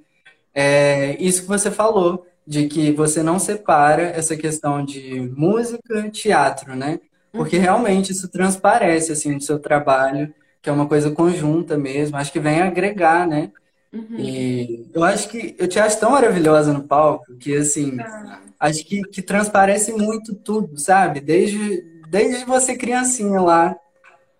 [0.53, 6.75] É isso que você falou, de que você não separa essa questão de música, teatro,
[6.75, 6.99] né?
[7.31, 7.61] Porque uhum.
[7.61, 12.17] realmente isso transparece, assim, no seu trabalho, que é uma coisa conjunta mesmo.
[12.17, 13.51] Acho que vem agregar, né?
[13.91, 14.19] Uhum.
[14.19, 18.85] E eu acho que eu te acho tão maravilhosa no palco que, assim, ah acho
[18.85, 21.21] que, que transparece muito tudo, sabe?
[21.21, 23.75] Desde, desde você criancinha lá,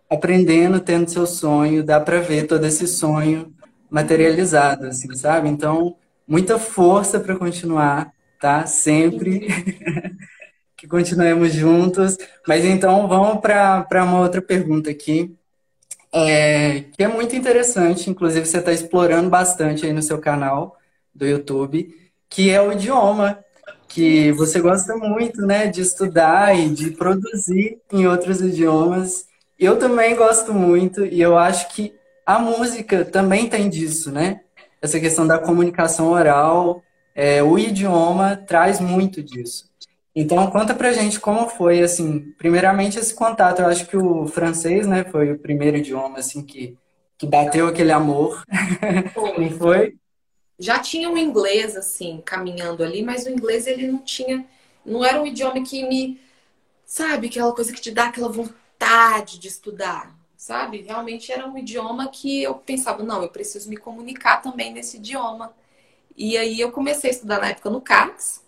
[0.10, 3.54] aprendendo, tendo seu sonho, dá para ver todo esse sonho
[3.90, 5.48] materializado, assim, sabe?
[5.48, 5.96] Então,
[6.28, 8.66] muita força para continuar, tá?
[8.66, 9.48] Sempre
[10.76, 12.18] que continuemos juntos.
[12.46, 15.34] Mas então, vamos para uma outra pergunta aqui,
[16.12, 20.78] é, que é muito interessante, inclusive você está explorando bastante aí no seu canal
[21.14, 21.96] do YouTube,
[22.30, 23.44] que é o idioma
[23.88, 29.28] que você gosta muito, né, de estudar e de produzir em outros idiomas.
[29.58, 31.94] Eu também gosto muito e eu acho que
[32.26, 34.42] a música também tem disso, né?
[34.82, 36.84] Essa questão da comunicação oral,
[37.16, 39.69] é, o idioma traz muito disso.
[40.20, 43.62] Então, conta pra gente como foi, assim, primeiramente esse contato.
[43.62, 46.78] Eu acho que o francês, né, foi o primeiro idioma, assim, que,
[47.18, 48.44] que bateu aquele amor.
[49.14, 49.50] Foi.
[49.58, 50.00] Foi?
[50.60, 54.46] já tinha o inglês assim caminhando ali, mas o inglês ele não tinha,
[54.86, 56.20] não era um idioma que me,
[56.86, 60.82] sabe, aquela coisa que te dá aquela vontade de estudar, sabe?
[60.82, 65.54] Realmente era um idioma que eu pensava, não, eu preciso me comunicar também nesse idioma.
[66.16, 68.44] E aí eu comecei a estudar na época no CACS,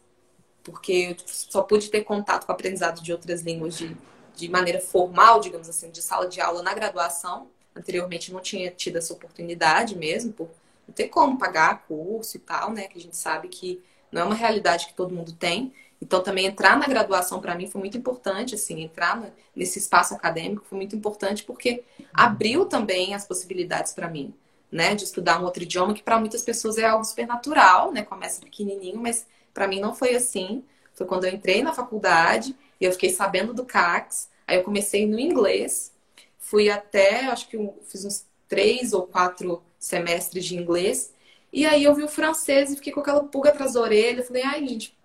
[0.63, 3.95] porque eu só pude ter contato com o aprendizado de outras línguas de,
[4.36, 7.47] de maneira formal, digamos assim, de sala de aula na graduação.
[7.76, 10.50] Anteriormente não tinha tido essa oportunidade mesmo, por
[10.88, 12.88] não ter como pagar curso e tal, né?
[12.88, 15.74] Que a gente sabe que não é uma realidade que todo mundo tem.
[16.01, 20.66] Então, também entrar na graduação para mim foi muito importante, assim, entrar nesse espaço acadêmico
[20.68, 24.34] foi muito importante porque abriu também as possibilidades para mim,
[24.72, 28.01] né, de estudar um outro idioma que para muitas pessoas é algo super natural, né,
[28.01, 30.64] começa pequenininho, mas para mim não foi assim.
[30.93, 35.08] Foi quando eu entrei na faculdade e eu fiquei sabendo do CACS, aí eu comecei
[35.08, 35.93] no inglês,
[36.38, 41.14] fui até, acho que fiz uns três ou quatro semestres de inglês.
[41.54, 44.24] E aí eu vi o francês e fiquei com aquela pulga atrás da orelha.
[44.24, 44.97] Falei, ai, gente,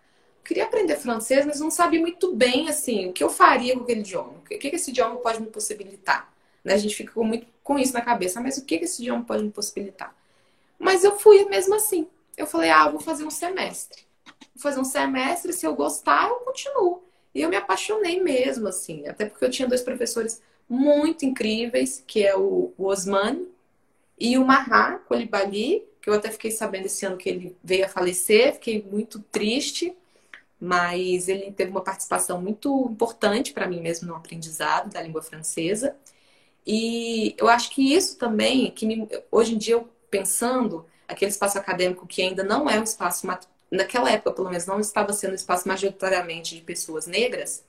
[0.45, 4.01] queria aprender francês, mas não sabia muito bem, assim, o que eu faria com aquele
[4.01, 4.33] idioma.
[4.33, 6.33] O que, que esse idioma pode me possibilitar,
[6.65, 6.75] né?
[6.75, 9.43] A gente fica com muito com isso na cabeça, mas o que esse idioma pode
[9.43, 10.15] me possibilitar?
[10.79, 12.07] Mas eu fui mesmo assim.
[12.37, 14.06] Eu falei, ah, eu vou fazer um semestre.
[14.59, 17.03] Fazer um semestre, se eu gostar, eu continuo.
[17.35, 22.25] E eu me apaixonei mesmo, assim, até porque eu tinha dois professores muito incríveis, que
[22.25, 23.47] é o, Osmani
[24.19, 27.89] e o Mahá Colibali, que eu até fiquei sabendo esse ano que ele veio a
[27.89, 29.95] falecer, fiquei muito triste,
[30.61, 35.95] mas ele teve uma participação muito importante para mim mesmo no aprendizado da língua francesa.
[36.67, 41.59] E eu acho que isso também, que me, hoje em dia eu pensando, aquele espaço
[41.59, 43.27] acadêmico que ainda não é um espaço,
[43.71, 47.65] naquela época pelo menos não estava sendo um espaço majoritariamente de pessoas negras,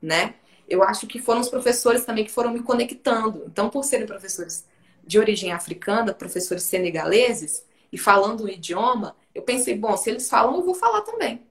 [0.00, 0.34] né?
[0.68, 3.44] Eu acho que foram os professores também que foram me conectando.
[3.46, 4.64] Então, por serem professores
[5.04, 10.54] de origem africana, professores senegaleses, e falando o idioma, eu pensei, bom, se eles falam,
[10.56, 11.42] eu vou falar também.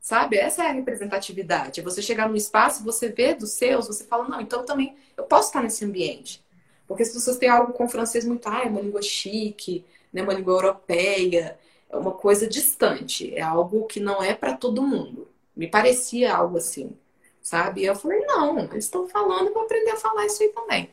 [0.00, 0.36] Sabe?
[0.36, 1.80] Essa é a representatividade.
[1.80, 5.24] É você chegar num espaço, você vê dos seus, você fala, não, então também eu
[5.24, 6.42] posso estar nesse ambiente.
[6.86, 10.22] Porque as pessoas têm algo com o francês muito, ah, é uma língua chique, né,
[10.22, 11.58] uma língua europeia,
[11.98, 15.28] uma coisa distante, é algo que não é para todo mundo.
[15.56, 16.96] Me parecia algo assim,
[17.42, 17.82] sabe?
[17.82, 20.90] E eu falei, não, eles estão falando, eu vou aprender a falar isso aí também.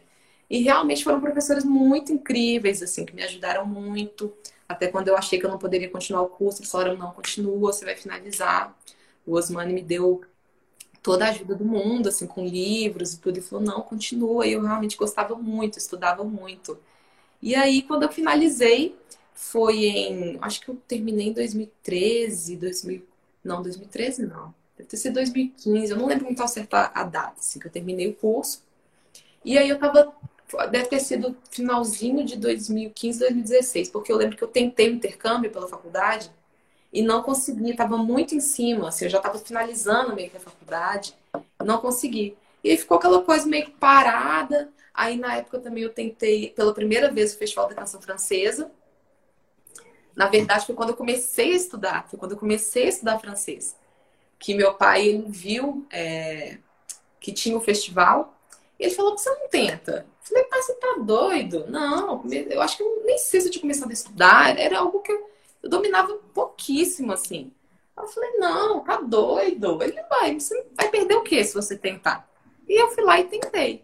[0.49, 4.34] E realmente foram professores muito incríveis, assim, que me ajudaram muito.
[4.68, 7.72] Até quando eu achei que eu não poderia continuar o curso, eles falaram, não, continua,
[7.72, 8.78] você vai finalizar.
[9.26, 10.22] O Osmani me deu
[11.02, 13.39] toda a ajuda do mundo, assim, com livros e tudo.
[13.39, 14.45] E falou, não, continua.
[14.45, 16.78] E eu realmente gostava muito, estudava muito.
[17.41, 18.95] E aí, quando eu finalizei,
[19.34, 20.38] foi em.
[20.42, 23.04] Acho que eu terminei em 2013, 2000,
[23.44, 24.54] não, 2013 não.
[24.78, 28.08] Deve ter sido 2015, eu não lembro muito acertar a data, assim, que eu terminei
[28.10, 28.64] o curso.
[29.44, 30.14] E aí eu tava
[30.70, 35.50] deve ter sido finalzinho de 2015, 2016, porque eu lembro que eu tentei o intercâmbio
[35.50, 36.30] pela faculdade
[36.92, 40.42] e não consegui, estava muito em cima, assim, eu já estava finalizando meio que a
[40.42, 41.16] faculdade,
[41.64, 42.36] não consegui.
[42.64, 44.70] E aí ficou aquela coisa meio que parada.
[44.94, 48.70] Aí na época também eu tentei pela primeira vez o Festival da Canção Francesa.
[50.16, 53.76] Na verdade foi quando eu comecei a estudar, foi quando eu comecei a estudar francês,
[54.38, 56.57] que meu pai ele viu é,
[57.20, 58.36] que tinha o festival
[58.80, 60.05] e ele falou: você não tenta?
[60.22, 61.66] Eu falei, pai, você tá doido?
[61.70, 65.01] Não, eu acho que eu nem sei se eu tinha começado a estudar, era algo
[65.01, 65.30] que eu,
[65.64, 67.51] eu dominava pouquíssimo, assim.
[67.97, 69.82] Eu falei, não, tá doido.
[69.84, 72.28] Ele vai, você vai perder o quê se você tentar?
[72.68, 73.84] E eu fui lá e tentei.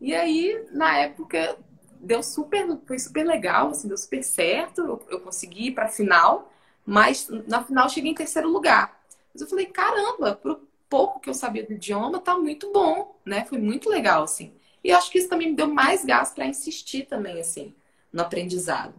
[0.00, 1.56] E aí, na época,
[2.02, 4.82] deu super, foi super legal, assim, deu super certo.
[4.82, 6.52] Eu, eu consegui ir pra final,
[6.84, 9.00] mas na final cheguei em terceiro lugar.
[9.32, 13.46] Mas eu falei, caramba, pro pouco que eu sabia do idioma, tá muito bom, né?
[13.46, 14.52] Foi muito legal, assim.
[14.84, 17.74] E acho que isso também me deu mais gás para insistir também, assim,
[18.12, 18.92] no aprendizado.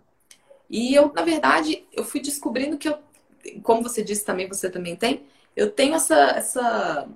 [0.68, 2.98] E eu, na verdade, eu fui descobrindo que eu,
[3.62, 5.24] como você disse também, você também tem,
[5.56, 7.08] eu tenho essa, essa,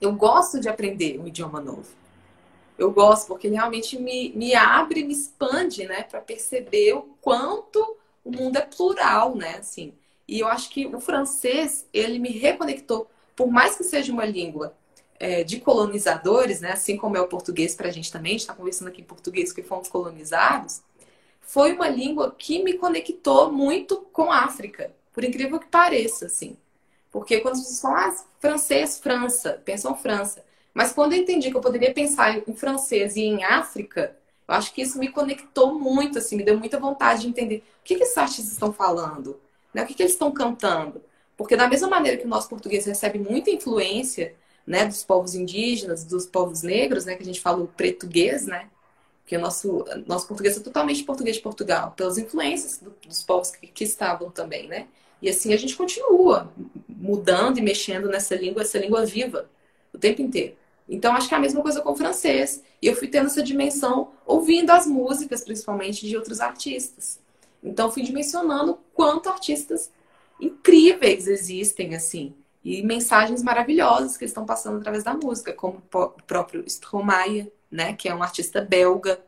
[0.00, 1.99] eu gosto de aprender um idioma novo.
[2.80, 7.96] Eu gosto porque ele realmente me, me abre, me expande, né, para perceber o quanto
[8.24, 9.92] o mundo é plural, né, assim.
[10.26, 13.06] E eu acho que o francês, ele me reconectou
[13.36, 14.74] por mais que seja uma língua
[15.18, 18.40] é, de colonizadores, né, assim como é o português para a gente também, a gente
[18.40, 20.80] está conversando aqui em português que fomos colonizados,
[21.42, 26.56] foi uma língua que me conectou muito com a África, por incrível que pareça, assim.
[27.12, 30.42] Porque quando as pessoas falam ah, francês, França, pensam França.
[30.74, 34.16] Mas quando eu entendi que eu poderia pensar em francês e em África,
[34.46, 37.84] eu acho que isso me conectou muito, assim, me deu muita vontade de entender o
[37.84, 39.40] que, que esses artistas estão falando,
[39.72, 39.82] né?
[39.82, 41.02] o que, que eles estão cantando.
[41.36, 44.34] Porque da mesma maneira que o nosso português recebe muita influência
[44.66, 48.68] né, dos povos indígenas, dos povos negros, né, que a gente fala o português, né,
[49.30, 53.52] que o nosso, nosso português é totalmente português de Portugal, pelas influências do, dos povos
[53.52, 54.88] que, que, estavam também, né?
[55.22, 56.52] E assim a gente continua
[56.88, 59.48] mudando e mexendo nessa língua, essa língua viva,
[60.00, 60.56] tempo inteiro.
[60.88, 62.62] Então acho que é a mesma coisa com o francês.
[62.82, 67.20] E eu fui tendo essa dimensão ouvindo as músicas, principalmente de outros artistas.
[67.62, 69.90] Então fui dimensionando quanto artistas
[70.40, 72.34] incríveis existem, assim,
[72.64, 78.08] e mensagens maravilhosas que estão passando através da música, como o próprio Stromae, né, que
[78.08, 79.20] é um artista belga,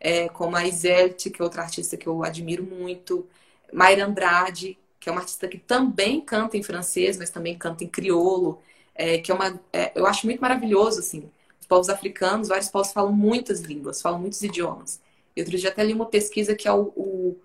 [0.00, 3.26] é, como a Iselte, que é outra artista que eu admiro muito,
[3.72, 7.88] Mayra Andrade, que é uma artista que também canta em francês, mas também canta em
[7.88, 8.60] crioulo,
[8.94, 11.30] é, que é uma, é, eu acho muito maravilhoso, assim,
[11.60, 15.00] os povos africanos, vários povos falam muitas línguas, falam muitos idiomas.
[15.34, 17.36] E outro dia até li uma pesquisa que é o, o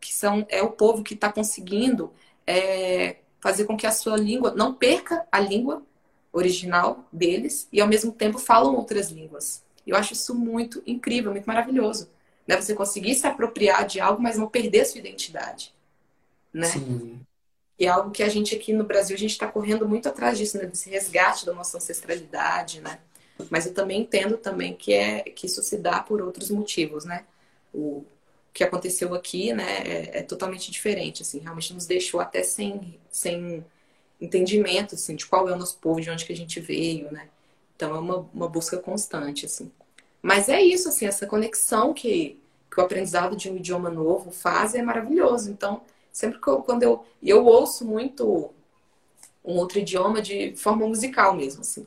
[0.00, 2.12] que são, é o povo que está conseguindo
[2.46, 5.82] é, fazer com que a sua língua não perca a língua
[6.32, 9.62] original deles e ao mesmo tempo falam outras línguas.
[9.86, 12.10] Eu acho isso muito incrível, muito maravilhoso.
[12.46, 12.60] Né?
[12.60, 15.74] Você conseguir se apropriar de algo, mas não perder a sua identidade.
[16.52, 16.66] Né?
[16.66, 17.20] Sim.
[17.78, 20.36] E é algo que a gente aqui no Brasil, a gente está correndo muito atrás
[20.36, 20.66] disso, né?
[20.66, 22.98] desse resgate da nossa ancestralidade, né?
[23.50, 27.24] Mas eu também entendo também que é que isso se dá por outros motivos, né?
[27.72, 28.04] O
[28.52, 33.64] que aconteceu aqui, né, é, é totalmente diferente, assim, realmente nos deixou até sem, sem
[34.20, 37.28] entendimento, assim, de qual é o nosso povo, de onde que a gente veio, né?
[37.76, 39.70] Então é uma, uma busca constante, assim.
[40.20, 42.36] Mas é isso, assim, essa conexão que,
[42.68, 45.50] que o aprendizado de um idioma novo faz é maravilhoso.
[45.50, 45.82] Então,
[46.18, 48.52] sempre que eu, quando eu, eu ouço muito
[49.44, 51.86] um outro idioma de forma musical mesmo, assim.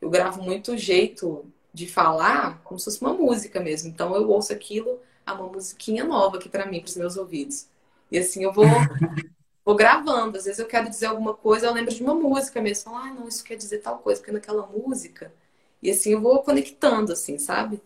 [0.00, 3.88] Eu gravo muito jeito de falar como se fosse uma música mesmo.
[3.88, 7.66] Então eu ouço aquilo, é uma musiquinha nova aqui para mim, para os meus ouvidos.
[8.08, 8.66] E assim eu vou
[9.66, 10.38] vou gravando.
[10.38, 12.84] Às vezes eu quero dizer alguma coisa, eu lembro de uma música mesmo.
[12.84, 15.34] Falo, ah, não, isso quer dizer tal coisa, porque naquela música.
[15.82, 17.82] E assim eu vou conectando, assim, sabe?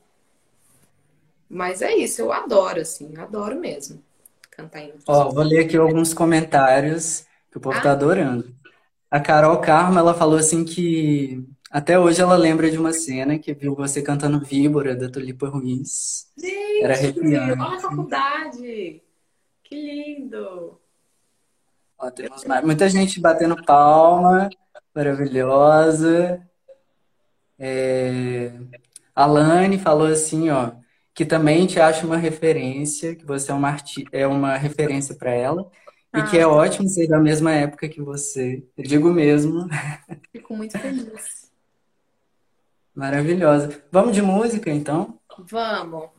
[1.49, 4.03] Mas é isso, eu adoro, assim, adoro mesmo
[4.57, 7.83] cantar em Ó, vou ler aqui alguns comentários que o povo tá ah.
[7.85, 8.55] tá adorando.
[9.11, 13.53] A Carol Carmo, ela falou assim que até hoje ela lembra de uma cena que
[13.53, 16.33] viu você cantando Víbora, da Tulipa Ruiz.
[16.37, 17.61] Gente, Era arrepiante.
[17.61, 19.03] olha a faculdade!
[19.63, 20.81] Que lindo!
[21.99, 24.49] Ó, temos mais, muita gente batendo palma,
[24.95, 26.41] maravilhosa.
[27.59, 28.53] É...
[29.15, 30.73] A Lani falou assim, ó,
[31.17, 34.05] que também te acha uma referência, que você é uma, arti...
[34.13, 35.67] é uma referência para ela,
[36.13, 36.19] ah.
[36.19, 36.49] e que é ah.
[36.51, 38.63] ótimo ser da mesma época que você.
[38.77, 39.67] Eu digo mesmo.
[40.31, 41.51] Fico muito feliz.
[42.95, 43.83] Maravilhosa.
[43.91, 45.19] Vamos de música, então?
[45.39, 46.11] Vamos.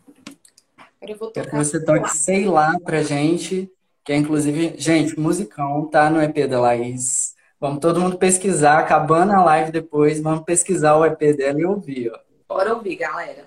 [1.00, 3.72] Eu vou Quero que você toque Sei Lá pra gente.
[4.04, 7.36] Que é, inclusive, gente, musicão, tá no EP da Laís.
[7.60, 12.12] Vamos todo mundo pesquisar, acabando a live depois, vamos pesquisar o EP dela e ouvir,
[12.12, 12.20] ó.
[12.48, 13.46] Bora ouvir, galera.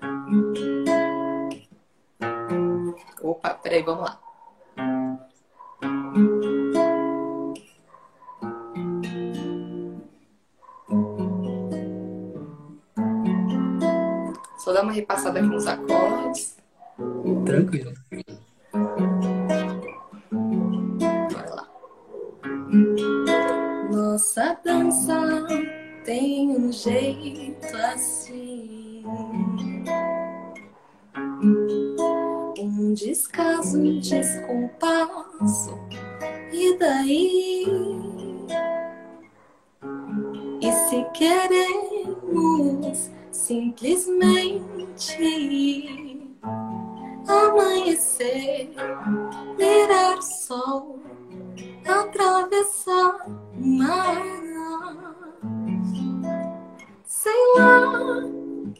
[0.00, 0.66] Vamos lá.
[3.22, 4.20] Opa, peraí, vamos lá.
[14.58, 16.56] Só dar uma repassada aqui nos acordes.
[17.44, 17.92] Tranquilo.
[23.92, 25.46] Nossa dança
[26.04, 29.04] tem um jeito assim.
[32.96, 35.78] Descaso, um descompasso.
[36.52, 37.66] E daí?
[40.60, 44.56] E se queremos simplesmente
[47.28, 48.70] amanhecer,
[49.56, 50.96] virar sol
[51.88, 54.22] atravessar o mar.
[57.04, 58.22] Sei lá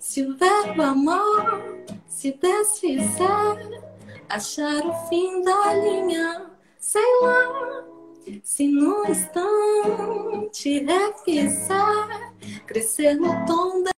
[0.00, 1.60] se o verbo amar
[2.06, 3.85] se desfizer,
[4.28, 6.50] achar o fim da linha.
[6.78, 7.86] Sei lá
[8.42, 12.34] se num instante repisar,
[12.66, 13.90] crescer no tom da.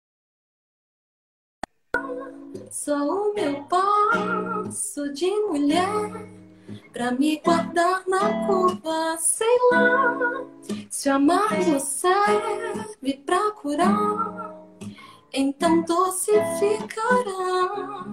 [2.71, 5.87] Sou o meu passo de mulher
[6.93, 10.45] pra me guardar na curva, sei lá.
[10.91, 14.67] Se o amargo serve pra curar,
[15.33, 18.07] então doce ficará.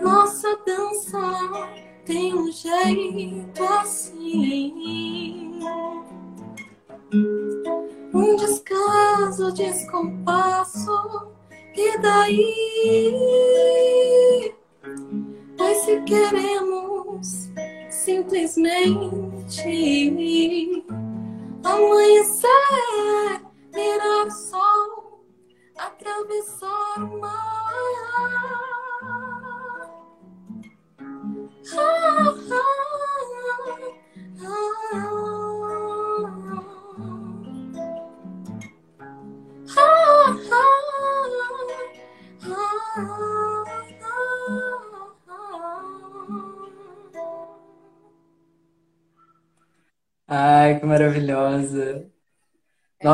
[0.00, 1.18] Nossa dança
[2.04, 5.58] tem um jeito assim.
[8.14, 11.31] Um descaso, descompasso,
[11.76, 12.52] e daí?
[15.56, 17.50] Pois se queremos
[17.90, 19.62] simplesmente
[21.64, 22.48] amanhecer,
[23.72, 24.30] virar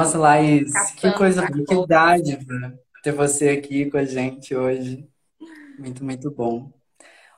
[0.08, 5.06] Nossa, Laís, que coisa, que dádiva ter você aqui com a gente hoje.
[5.78, 6.72] Muito, muito bom.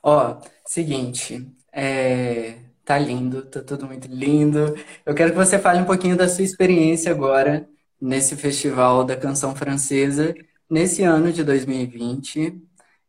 [0.00, 4.76] Ó, seguinte, é, tá lindo, tá tudo muito lindo.
[5.04, 7.68] Eu quero que você fale um pouquinho da sua experiência agora
[8.00, 10.32] nesse Festival da Canção Francesa,
[10.70, 12.56] nesse ano de 2020,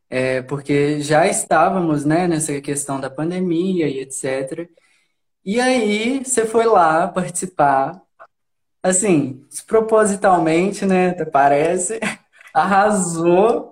[0.09, 4.68] é, porque já estávamos, né, nessa questão da pandemia e etc.
[5.45, 8.01] E aí você foi lá participar
[8.84, 12.00] assim, propositalmente, né, parece,
[12.54, 13.72] arrasou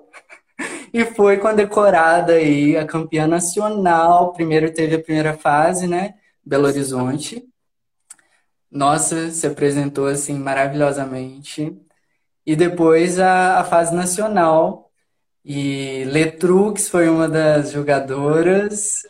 [0.93, 4.33] e foi condecorada aí a campeã nacional.
[4.33, 7.47] Primeiro teve a primeira fase, né, Belo Horizonte.
[8.71, 11.75] Nossa, se apresentou assim maravilhosamente.
[12.45, 14.91] E depois a, a fase nacional.
[15.43, 19.03] E Letrux foi uma das jogadoras.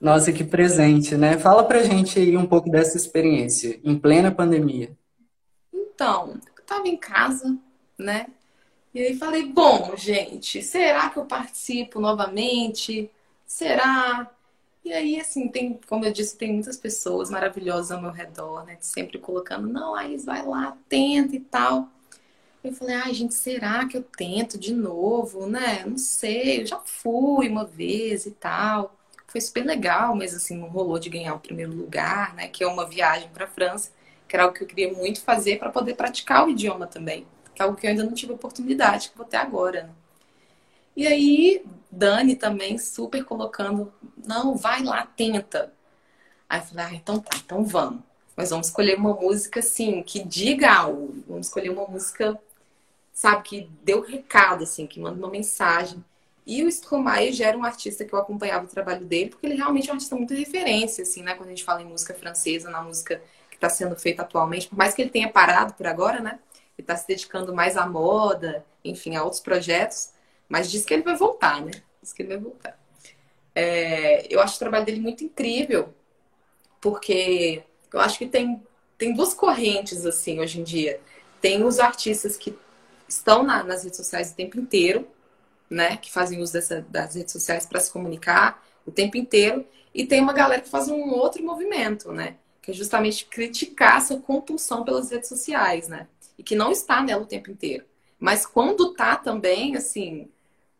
[0.00, 1.38] Nossa, que presente, né?
[1.38, 4.90] Fala pra gente aí um pouco dessa experiência, em plena pandemia.
[5.96, 7.56] Então, eu tava em casa,
[7.96, 8.26] né?
[8.92, 13.10] E aí falei, bom, gente, será que eu participo novamente?
[13.46, 14.30] Será?
[14.84, 18.76] E aí, assim, tem, como eu disse, tem muitas pessoas maravilhosas ao meu redor, né?
[18.78, 21.88] Sempre colocando, não, aí vai lá, tenta e tal.
[22.62, 25.82] Eu falei, ai, gente, será que eu tento de novo, né?
[25.86, 28.94] Não sei, eu já fui uma vez e tal.
[29.26, 32.48] Foi super legal, mas assim, não rolou de ganhar o primeiro lugar, né?
[32.48, 33.90] Que é uma viagem para a França
[34.26, 37.62] que era algo que eu queria muito fazer para poder praticar o idioma também, que
[37.62, 39.84] é algo que eu ainda não tive oportunidade, que vou ter agora.
[39.84, 39.90] Né?
[40.96, 43.92] E aí, Dani também super colocando,
[44.26, 45.72] não, vai lá, tenta.
[46.48, 48.02] Aí eu falei, ah, então tá, então vamos.
[48.34, 51.22] Mas vamos escolher uma música, assim, que diga algo.
[51.26, 52.38] Vamos escolher uma música,
[53.12, 56.04] sabe, que deu recado, assim, que manda uma mensagem.
[56.46, 59.56] E o Stromae já era um artista que eu acompanhava o trabalho dele, porque ele
[59.56, 61.34] realmente é um artista muito referência, assim, né?
[61.34, 63.20] Quando a gente fala em música francesa, na música
[63.56, 66.38] que está sendo feito atualmente, por mais que ele tenha parado por agora, né?
[66.76, 70.10] Ele está se dedicando mais à moda, enfim, a outros projetos,
[70.46, 71.72] mas diz que ele vai voltar, né?
[72.02, 72.78] Diz que ele vai voltar.
[73.54, 75.94] É, eu acho o trabalho dele muito incrível,
[76.80, 78.62] porque eu acho que tem,
[78.98, 81.00] tem duas correntes, assim, hoje em dia.
[81.40, 82.56] Tem os artistas que
[83.08, 85.08] estão na, nas redes sociais o tempo inteiro,
[85.70, 85.96] né?
[85.96, 89.66] Que fazem uso dessa, das redes sociais para se comunicar o tempo inteiro.
[89.94, 92.36] E tem uma galera que faz um outro movimento, né?
[92.66, 96.08] Que é justamente criticar essa compulsão pelas redes sociais, né?
[96.36, 97.84] E que não está nela o tempo inteiro.
[98.18, 100.28] Mas quando tá também, assim,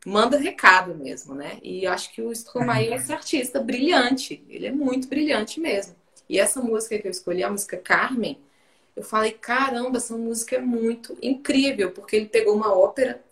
[0.05, 1.61] manda recado mesmo, né?
[1.63, 4.45] E acho que o Stromae é esse artista brilhante.
[4.49, 5.95] Ele é muito brilhante mesmo.
[6.29, 8.37] E essa música que eu escolhi, a música Carmen,
[8.97, 13.23] eu falei, caramba, essa música é muito incrível, porque ele pegou uma ópera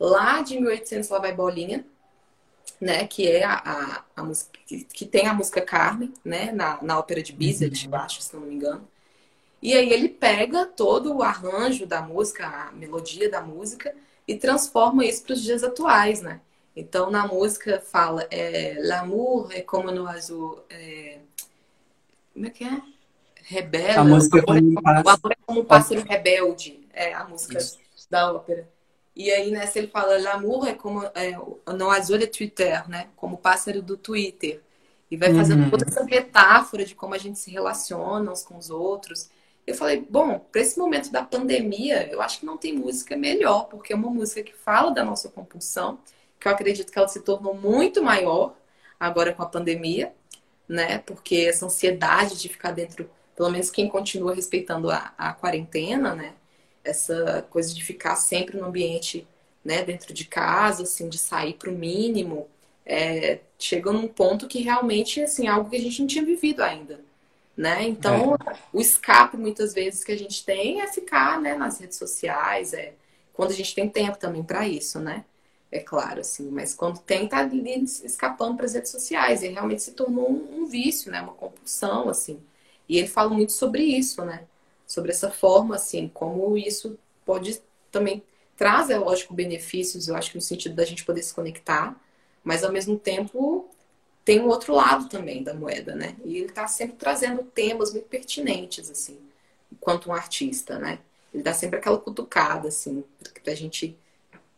[0.00, 1.86] lá de 1800, lá vai bolinha,
[2.80, 6.82] né, que é a, a, a música que, que, tem a música Carmen, né, na,
[6.82, 7.94] na ópera de Bizet, uhum.
[7.94, 8.88] acho, se não me engano.
[9.62, 13.94] E aí ele pega todo o arranjo da música, a melodia da música
[14.26, 16.40] e transforma isso para os dias atuais, né?
[16.74, 21.18] Então na música fala é, l'amour é como no azul, é,
[22.32, 22.80] como é que é?
[23.42, 23.98] Rebelde.
[23.98, 27.78] A música é como, o amor é como um pássaro rebelde, é a música isso.
[28.08, 28.66] da ópera.
[29.14, 31.36] E aí, nessa ele fala, l'amour é como é,
[31.72, 33.08] no azul é Twitter, né?
[33.16, 34.62] Como o pássaro do Twitter.
[35.10, 35.70] E vai fazendo uhum.
[35.70, 39.28] toda essa metáfora de como a gente se relaciona uns com os outros.
[39.66, 43.64] Eu falei, bom, para esse momento da pandemia, eu acho que não tem música melhor,
[43.64, 45.98] porque é uma música que fala da nossa compulsão,
[46.38, 48.54] que eu acredito que ela se tornou muito maior
[48.98, 50.14] agora com a pandemia,
[50.68, 50.98] né?
[50.98, 56.34] Porque essa ansiedade de ficar dentro, pelo menos quem continua respeitando a, a quarentena, né?
[56.90, 59.26] Essa coisa de ficar sempre no ambiente,
[59.64, 62.48] né, dentro de casa, assim, de sair para o mínimo,
[62.84, 66.62] é, chega num ponto que realmente, assim, é algo que a gente não tinha vivido
[66.62, 67.00] ainda,
[67.56, 67.84] né?
[67.84, 68.56] Então, é.
[68.72, 72.94] o escape, muitas vezes, que a gente tem é ficar, né, nas redes sociais, é
[73.32, 75.24] quando a gente tem tempo também para isso, né?
[75.72, 79.82] É claro, assim, mas quando tem, tá ali escapando para as redes sociais, e realmente
[79.82, 81.22] se tornou um, um vício, né?
[81.22, 82.40] Uma compulsão, assim.
[82.88, 84.44] E ele fala muito sobre isso, né?
[84.90, 87.62] Sobre essa forma, assim, como isso pode
[87.92, 88.24] também
[88.56, 91.96] traz, é lógico, benefícios, eu acho que no sentido da gente poder se conectar,
[92.42, 93.68] mas ao mesmo tempo
[94.24, 96.16] tem o um outro lado também da moeda, né?
[96.24, 99.16] E ele está sempre trazendo temas muito pertinentes, assim,
[99.70, 100.98] enquanto um artista, né?
[101.32, 103.04] Ele dá sempre aquela cutucada, assim,
[103.44, 103.96] pra gente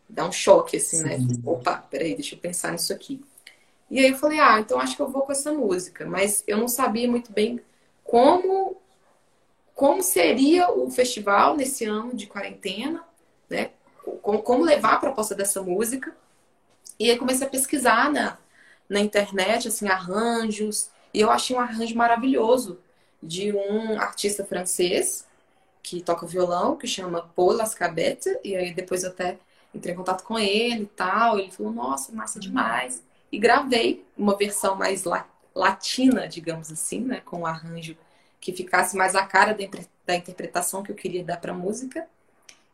[0.08, 1.18] dar um choque, assim, né?
[1.18, 1.26] Sim.
[1.26, 1.34] né?
[1.44, 3.22] Opa, peraí, deixa eu pensar nisso aqui.
[3.90, 6.06] E aí eu falei, ah, então acho que eu vou com essa música.
[6.06, 7.60] Mas eu não sabia muito bem
[8.02, 8.81] como
[9.82, 13.02] como seria o festival nesse ano de quarentena,
[13.50, 13.70] né?
[14.22, 16.14] Como, levar a proposta dessa música.
[17.00, 18.38] E aí comecei a pesquisar na,
[18.88, 20.88] na internet, assim, arranjos.
[21.12, 22.78] E eu achei um arranjo maravilhoso
[23.20, 25.26] de um artista francês
[25.82, 28.38] que toca violão, que chama Paul Lascabette.
[28.44, 29.36] E aí depois eu até
[29.74, 31.40] entrei em contato com ele e tal.
[31.40, 33.02] Ele falou, nossa, massa demais.
[33.32, 35.02] E gravei uma versão mais
[35.52, 37.20] latina, digamos assim, né?
[37.24, 37.96] Com um arranjo
[38.42, 39.56] que ficasse mais a cara
[40.04, 42.08] da interpretação que eu queria dar para a música.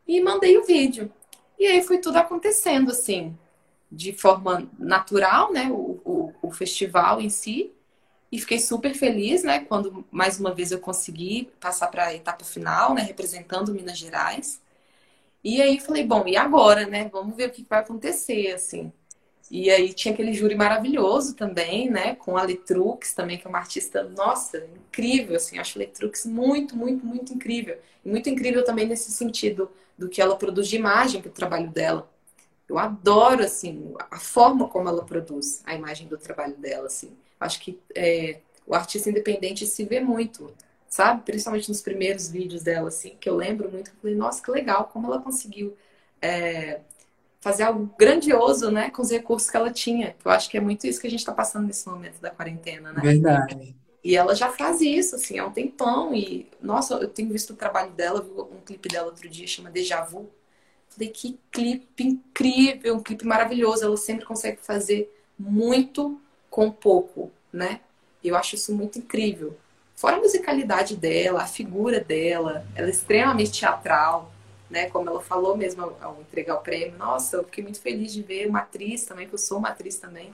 [0.07, 1.13] E mandei o vídeo.
[1.59, 3.37] E aí foi tudo acontecendo, assim,
[3.91, 5.69] de forma natural, né?
[5.71, 7.71] O, o, o festival em si.
[8.31, 12.45] E fiquei super feliz, né, quando mais uma vez eu consegui passar para a etapa
[12.45, 14.61] final, né, representando Minas Gerais.
[15.43, 17.09] E aí falei, bom, e agora, né?
[17.09, 18.91] Vamos ver o que vai acontecer, assim.
[19.51, 22.15] E aí tinha aquele júri maravilhoso também, né?
[22.15, 25.57] Com a Letrux também, que é uma artista, nossa, incrível, assim.
[25.57, 27.77] Acho a Letrux muito, muito, muito incrível.
[28.05, 31.69] E muito incrível também nesse sentido do que ela produz de imagem para o trabalho
[31.69, 32.09] dela.
[32.67, 37.11] Eu adoro, assim, a forma como ela produz a imagem do trabalho dela, assim.
[37.39, 40.53] Acho que é, o artista independente se vê muito,
[40.87, 41.23] sabe?
[41.23, 43.89] Principalmente nos primeiros vídeos dela, assim, que eu lembro muito.
[43.89, 45.75] Eu falei, nossa, que legal, como ela conseguiu
[46.21, 46.81] é,
[47.39, 50.15] fazer algo grandioso, né, com os recursos que ela tinha.
[50.23, 52.91] Eu acho que é muito isso que a gente está passando nesse momento da quarentena,
[52.91, 53.01] né?
[53.01, 53.75] Verdade.
[54.03, 56.13] E ela já faz isso, assim, há um tempão.
[56.13, 59.69] E, nossa, eu tenho visto o trabalho dela, vi um clipe dela outro dia, chama
[59.69, 60.29] Deja Vu.
[60.87, 63.83] Falei, que clipe incrível, um clipe maravilhoso.
[63.85, 66.19] Ela sempre consegue fazer muito
[66.49, 67.81] com pouco, né?
[68.23, 69.57] Eu acho isso muito incrível.
[69.95, 74.31] Fora a musicalidade dela, a figura dela, ela é extremamente teatral
[74.69, 74.89] né?
[74.89, 78.21] Como ela falou mesmo ao, ao entregar o prêmio, nossa, eu fiquei muito feliz de
[78.21, 80.33] ver uma atriz também, que eu sou uma atriz também.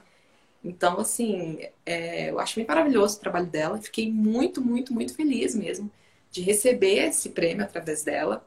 [0.64, 3.78] Então, assim, é, eu acho muito maravilhoso o trabalho dela.
[3.78, 5.92] Fiquei muito, muito, muito feliz mesmo
[6.36, 8.46] de receber esse prêmio através dela,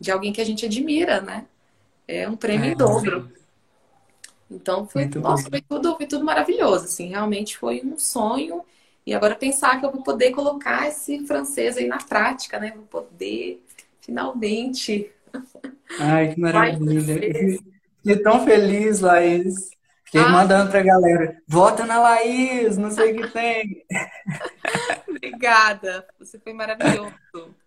[0.00, 1.44] de alguém que a gente admira, né?
[2.08, 3.30] É um prêmio é, em dobro.
[4.50, 8.64] Então foi, nossa, foi tudo, foi tudo maravilhoso, assim, realmente foi um sonho.
[9.04, 12.72] E agora pensar que eu vou poder colocar esse francês aí na prática, né?
[12.74, 13.62] Vou poder
[14.00, 15.10] finalmente
[16.00, 17.14] Ai, que maravilha.
[17.98, 19.70] Fiquei tão feliz, Laís.
[20.04, 20.28] Fiquei ah.
[20.28, 21.42] mandando pra galera.
[21.48, 23.84] Vota na Laís, não sei o que tem.
[25.08, 26.06] Obrigada.
[26.18, 27.12] Você foi maravilhoso.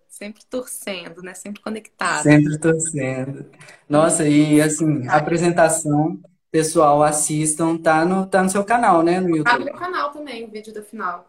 [0.08, 1.34] Sempre torcendo, né?
[1.34, 2.24] Sempre conectado.
[2.24, 3.46] Sempre torcendo.
[3.88, 6.20] Nossa, e assim, a apresentação,
[6.52, 9.20] pessoal, assistam, tá no, tá no seu canal, né?
[9.20, 9.44] No YouTube.
[9.46, 11.26] Tá no meu canal também, o vídeo da final.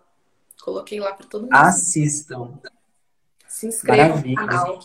[0.62, 1.54] Coloquei lá para todo mundo.
[1.54, 2.58] Assistam.
[3.48, 4.80] Se inscrevam no canal.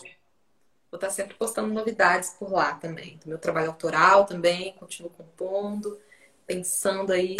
[0.96, 3.18] Vou estar sempre postando novidades por lá também.
[3.22, 5.98] Do meu trabalho autoral também, continuo compondo,
[6.46, 7.36] pensando aí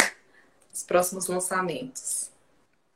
[0.69, 2.29] nos próximos lançamentos.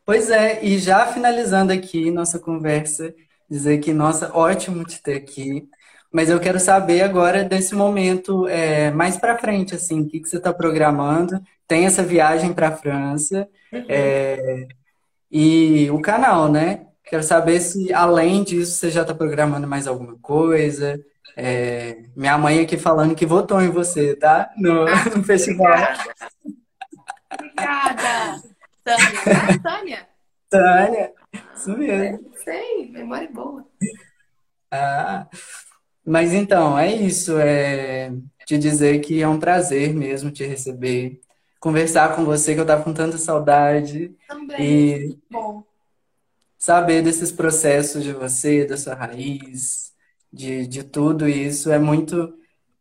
[0.05, 3.11] Pois é, e já finalizando aqui nossa conversa,
[3.49, 5.67] dizer que, nossa, ótimo te ter aqui.
[6.11, 10.29] Mas eu quero saber agora desse momento é, mais para frente, assim, o que, que
[10.29, 11.41] você está programando?
[11.67, 13.85] Tem essa viagem para a França uhum.
[13.89, 14.67] é,
[15.31, 16.85] e o canal, né?
[17.11, 20.97] Quero saber se, além disso, você já está programando mais alguma coisa.
[21.35, 24.49] É, minha mãe aqui falando que votou em você, tá?
[24.55, 24.85] No,
[25.17, 25.73] no festival.
[27.33, 28.41] Obrigada.
[28.85, 29.59] Tânia.
[29.61, 30.07] Tânia?
[30.49, 31.13] Tânia.
[31.53, 32.31] Isso mesmo.
[32.33, 33.67] É, sei, memória boa.
[34.71, 35.27] Ah,
[36.05, 37.37] mas então, é isso.
[37.37, 38.09] É
[38.45, 41.19] te dizer que é um prazer mesmo te receber,
[41.59, 44.15] conversar com você, que eu tava com tanta saudade.
[44.29, 44.61] Também.
[44.61, 45.19] E...
[45.29, 45.69] Bom
[46.61, 49.91] saber desses processos de você, da sua raiz,
[50.31, 52.37] de, de tudo isso, é muito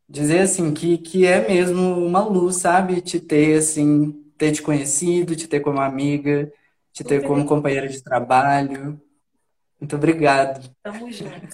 [0.06, 3.00] dizer assim que, que é mesmo uma luz, sabe?
[3.00, 6.52] Te ter assim, ter te conhecido, te ter como amiga,
[6.92, 9.00] te ter como companheira de trabalho.
[9.80, 10.70] Muito obrigado.
[10.82, 11.48] Tamo junto.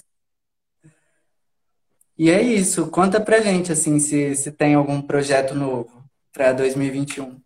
[2.17, 2.87] E é isso.
[2.87, 6.03] Conta pra gente assim se, se tem algum projeto novo
[6.33, 7.39] para 2021.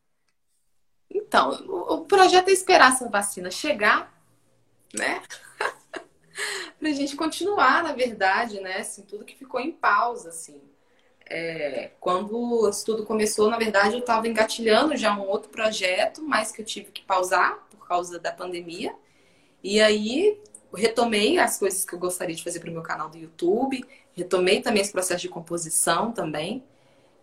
[1.07, 4.20] Então, o projeto é esperar essa vacina chegar
[4.93, 5.21] né?
[6.79, 8.77] pra gente continuar, na verdade, né?
[8.77, 10.61] Assim, tudo que ficou em pausa, assim.
[11.29, 16.51] É, quando isso tudo começou, na verdade, eu estava engatilhando já um outro projeto, mas
[16.51, 18.93] que eu tive que pausar por causa da pandemia.
[19.63, 20.39] E aí
[20.73, 23.83] retomei as coisas que eu gostaria de fazer para o meu canal do YouTube,
[24.13, 26.63] retomei também esse processo de composição também.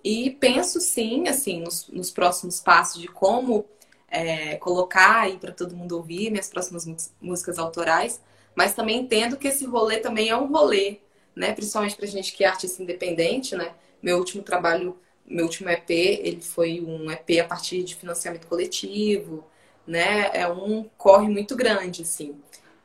[0.03, 3.66] E penso sim, assim, nos, nos próximos passos de como
[4.11, 8.20] é, colocar aí para todo mundo ouvir minhas próximas músicas autorais,
[8.54, 10.98] mas também entendo que esse rolê também é um rolê,
[11.34, 11.52] né?
[11.52, 13.74] Principalmente para gente que é artista independente, né?
[14.02, 19.44] Meu último trabalho, meu último EP, ele foi um EP a partir de financiamento coletivo,
[19.86, 20.30] né?
[20.32, 22.36] É um corre muito grande, assim.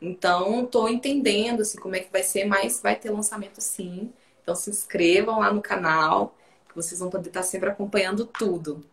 [0.01, 4.11] Então, estou entendendo assim, como é que vai ser, mas vai ter lançamento sim.
[4.41, 6.35] Então, se inscrevam lá no canal,
[6.67, 8.83] que vocês vão poder estar sempre acompanhando tudo.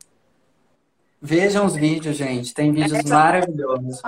[1.20, 2.54] Vejam os vídeos, gente.
[2.54, 4.00] Tem vídeos é, maravilhosos.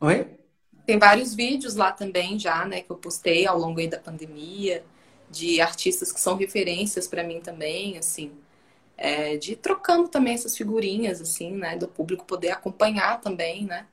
[0.00, 0.38] Oi?
[0.84, 4.84] Tem vários vídeos lá também já, né, que eu postei ao longo da pandemia,
[5.30, 8.32] de artistas que são referências para mim também, assim,
[8.96, 13.86] é, de trocando também essas figurinhas, assim, né, do público poder acompanhar também, né,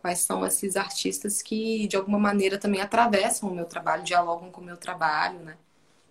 [0.00, 4.60] quais são esses artistas que de alguma maneira também atravessam o meu trabalho, dialogam com
[4.60, 5.56] o meu trabalho, né,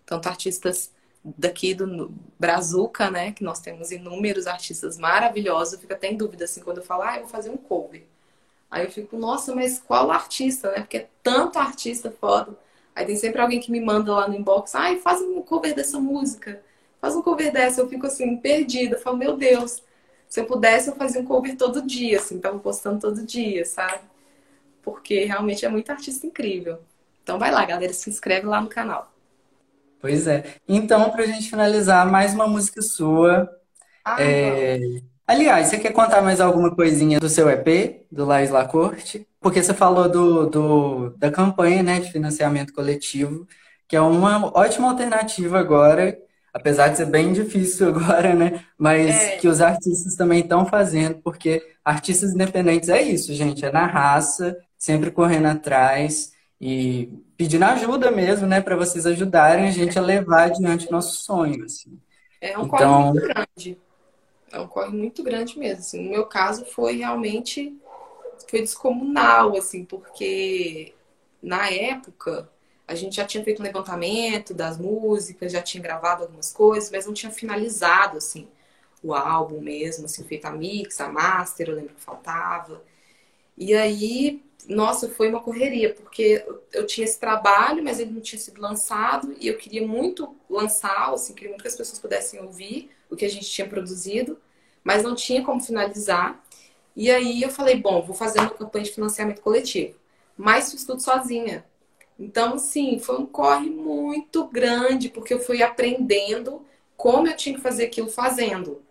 [0.06, 0.92] tanto artistas
[1.38, 3.32] daqui do Brazuca, né?
[3.32, 5.74] Que nós temos inúmeros artistas maravilhosos.
[5.74, 8.06] Eu fico até em dúvida, assim, quando eu falo, ah, eu vou fazer um cover.
[8.70, 10.80] Aí eu fico, nossa, mas qual artista, né?
[10.82, 12.58] Porque é tanto artista foda.
[12.96, 16.00] Aí tem sempre alguém que me manda lá no inbox, ai, faz um cover dessa
[16.00, 16.62] música,
[17.00, 17.82] faz um cover dessa.
[17.82, 18.96] Eu fico assim, perdida.
[18.96, 19.84] Eu falo, meu Deus,
[20.28, 24.02] se eu pudesse, eu fazia um cover todo dia, assim, tava postando todo dia, sabe?
[24.84, 26.80] Porque realmente é muito artista incrível.
[27.24, 29.12] Então vai lá, galera, se inscreve lá no canal.
[30.00, 30.44] Pois é.
[30.68, 33.50] Então, pra gente finalizar, mais uma música sua.
[34.06, 34.80] Ah, É,
[35.28, 39.28] Aliás, você quer contar mais alguma coisinha do seu EP, do Lais La Corte?
[39.42, 43.46] Porque você falou do, do- da campanha, né, de financiamento coletivo,
[43.88, 46.18] que é uma ótima alternativa agora,
[46.54, 48.64] apesar de ser bem difícil agora, né?
[48.78, 49.38] Mas É.
[49.38, 54.58] que os artistas também estão fazendo, porque artistas independentes é isso, gente, é na raça,
[54.78, 60.46] sempre correndo atrás e pedindo ajuda mesmo, né, para vocês ajudarem a gente a levar
[60.46, 62.00] adiante nosso sonho, assim.
[62.42, 63.78] É um Então- corre muito grande.
[64.52, 65.80] É um corre muito grande mesmo.
[65.80, 66.04] Assim.
[66.04, 67.76] No meu caso foi realmente
[68.50, 70.94] foi descomunal, assim, porque
[71.42, 72.50] na época
[72.88, 77.06] a gente já tinha feito um levantamento das músicas, já tinha gravado algumas coisas, mas
[77.06, 78.48] não tinha finalizado assim
[79.04, 82.82] o álbum mesmo, assim, feito a mix, a master, eu lembro que faltava.
[83.58, 88.40] E aí, nossa, foi uma correria, porque eu tinha esse trabalho, mas ele não tinha
[88.40, 92.92] sido lançado, e eu queria muito lançar, assim, queria muito que as pessoas pudessem ouvir
[93.10, 94.38] o que a gente tinha produzido,
[94.84, 96.44] mas não tinha como finalizar.
[96.96, 99.96] E aí eu falei, bom, vou fazer uma campanha de financiamento coletivo,
[100.36, 101.66] mas fiz tudo sozinha.
[102.20, 106.66] Então, assim, foi um corre muito grande, porque eu fui aprendendo
[106.98, 108.82] como eu tinha que fazer aquilo fazendo.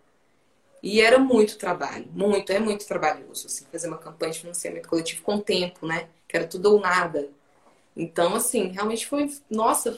[0.83, 5.23] E era muito trabalho, muito, é muito trabalhoso, assim, fazer uma campanha de financiamento coletivo
[5.23, 6.07] com tempo, né?
[6.27, 7.29] Que era tudo ou nada.
[7.95, 9.97] Então, assim, realmente foi, nossa,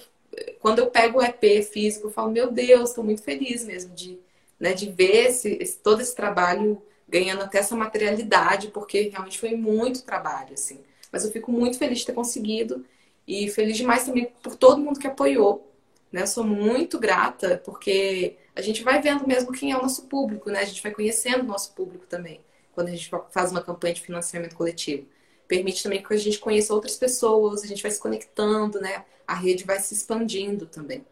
[0.60, 4.20] quando eu pego o EP físico, eu falo, meu Deus, estou muito feliz mesmo de,
[4.60, 9.56] né, de ver esse, esse- todo esse trabalho ganhando até essa materialidade, porque realmente foi
[9.56, 10.80] muito trabalho, assim.
[11.12, 12.86] Mas eu fico muito feliz de ter conseguido
[13.28, 15.68] e feliz demais também por todo mundo que apoiou,
[16.12, 16.22] né?
[16.24, 20.52] Eu sou muito grata, porque a gente vai vendo mesmo quem é o nosso público,
[20.52, 20.60] né?
[20.60, 22.42] A gente vai conhecendo o nosso público também,
[22.74, 25.08] quando a gente faz uma campanha de financiamento coletivo.
[25.48, 29.06] Permite também que a gente conheça outras pessoas, a gente vai se conectando, né?
[29.26, 31.06] A rede vai se expandindo também.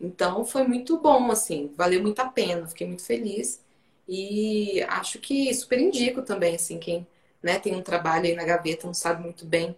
[0.00, 3.62] Então foi muito bom, assim, valeu muito a pena, fiquei muito feliz.
[4.08, 7.06] E acho que super indico também, assim, quem
[7.42, 9.76] né, tem um trabalho aí na gaveta, não sabe muito bem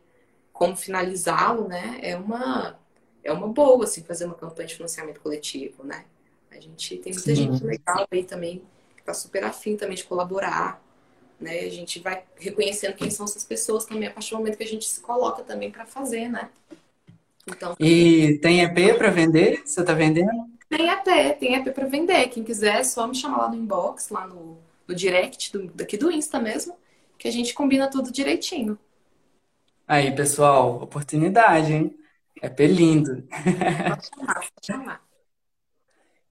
[0.52, 1.98] como finalizá-lo, né?
[2.02, 2.78] É uma,
[3.24, 6.04] é uma boa, assim, fazer uma campanha de financiamento coletivo, né?
[6.56, 7.34] A gente tem muita Sim.
[7.34, 8.62] gente legal aí também,
[8.96, 10.82] que tá super afim também de colaborar,
[11.40, 11.60] né?
[11.60, 14.66] A gente vai reconhecendo quem são essas pessoas também, a partir do momento que a
[14.68, 16.50] gente se coloca também para fazer, né?
[17.46, 19.62] Então, E tem EP para vender?
[19.66, 20.30] Você tá vendendo?
[20.68, 22.28] tem EP, tem EP para vender.
[22.28, 25.96] Quem quiser, é só me chamar lá no inbox, lá no, no direct do, daqui
[25.96, 26.76] do Insta mesmo,
[27.18, 28.78] que a gente combina tudo direitinho.
[29.86, 31.96] Aí, pessoal, oportunidade, hein?
[32.42, 33.28] EP lindo.
[33.86, 35.11] Pode chamar, pode chamar.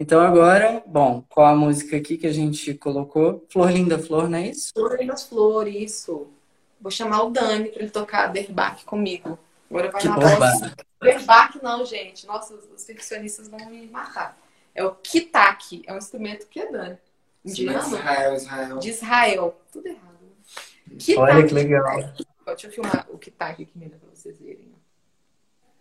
[0.02, 3.45] Então agora, bom, qual a música aqui que a gente colocou?
[3.52, 4.72] Flor Linda Flor, não é isso?
[4.74, 6.28] Flor das Flores, isso.
[6.82, 9.38] Vou chamar o Dani para ele tocar Derbach comigo.
[9.70, 10.38] Agora vai Que na bomba.
[10.38, 10.74] voz.
[10.99, 12.26] Derbach não, gente.
[12.26, 14.36] Nossa, os percussionistas vão me matar.
[14.74, 16.97] É o kitak, é um instrumento que é Dani.
[17.45, 17.78] Indiano?
[17.80, 18.78] Israel, Israel.
[18.80, 19.62] De Israel.
[19.72, 20.02] Tudo errado.
[21.18, 21.99] Olha que legal.
[22.47, 24.72] Deixa eu filmar o kitak aqui mesmo para vocês verem.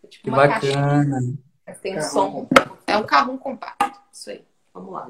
[0.05, 1.21] É tipo Que uma caixinha, bacana.
[1.23, 2.49] mas tem um som.
[2.87, 4.01] É um carrom compacto.
[4.13, 4.45] Isso aí.
[4.73, 5.09] Vamos lá.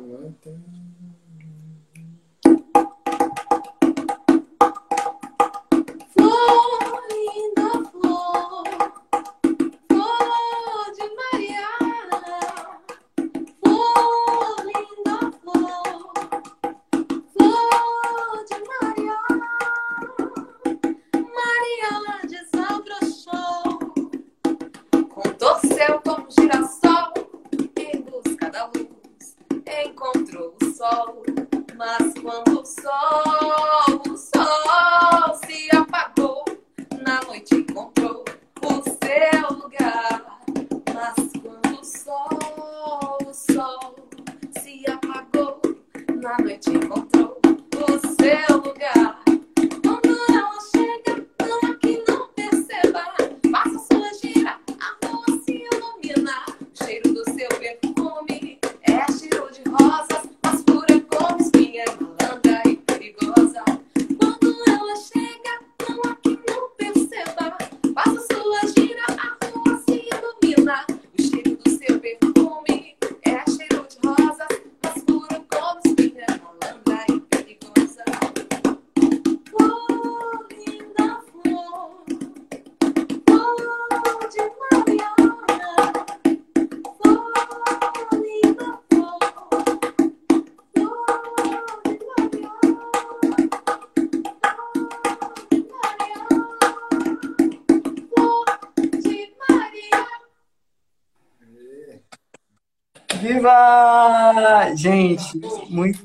[104.80, 106.00] Gente, muito.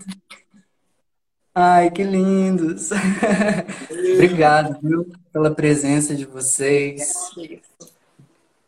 [1.54, 2.90] Ai, que lindos!
[4.16, 7.14] Obrigado, viu, pela presença de vocês.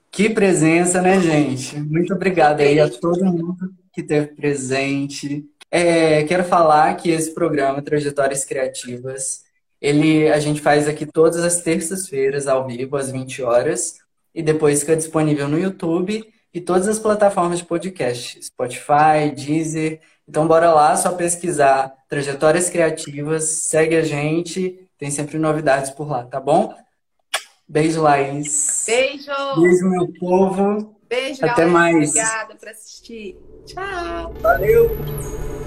[0.09, 1.77] Que presença, né, gente?
[1.77, 5.45] Muito obrigado aí a todo mundo que esteve presente.
[5.69, 9.43] É, quero falar que esse programa Trajetórias Criativas,
[9.81, 13.97] ele a gente faz aqui todas as terças-feiras ao vivo às 20 horas
[14.33, 16.25] e depois fica disponível no YouTube
[16.57, 20.01] e todas as plataformas de podcast, Spotify, Deezer.
[20.27, 26.25] Então bora lá, só pesquisar Trajetórias Criativas, segue a gente, tem sempre novidades por lá,
[26.25, 26.73] tá bom?
[27.69, 28.85] Beijo, Laís.
[28.87, 29.31] Beijo.
[29.61, 30.99] Beijo, meu povo.
[31.07, 31.69] Beijo, Até galera.
[31.69, 32.09] mais.
[32.09, 33.37] Obrigada por assistir.
[33.67, 34.33] Tchau.
[34.41, 35.66] Valeu.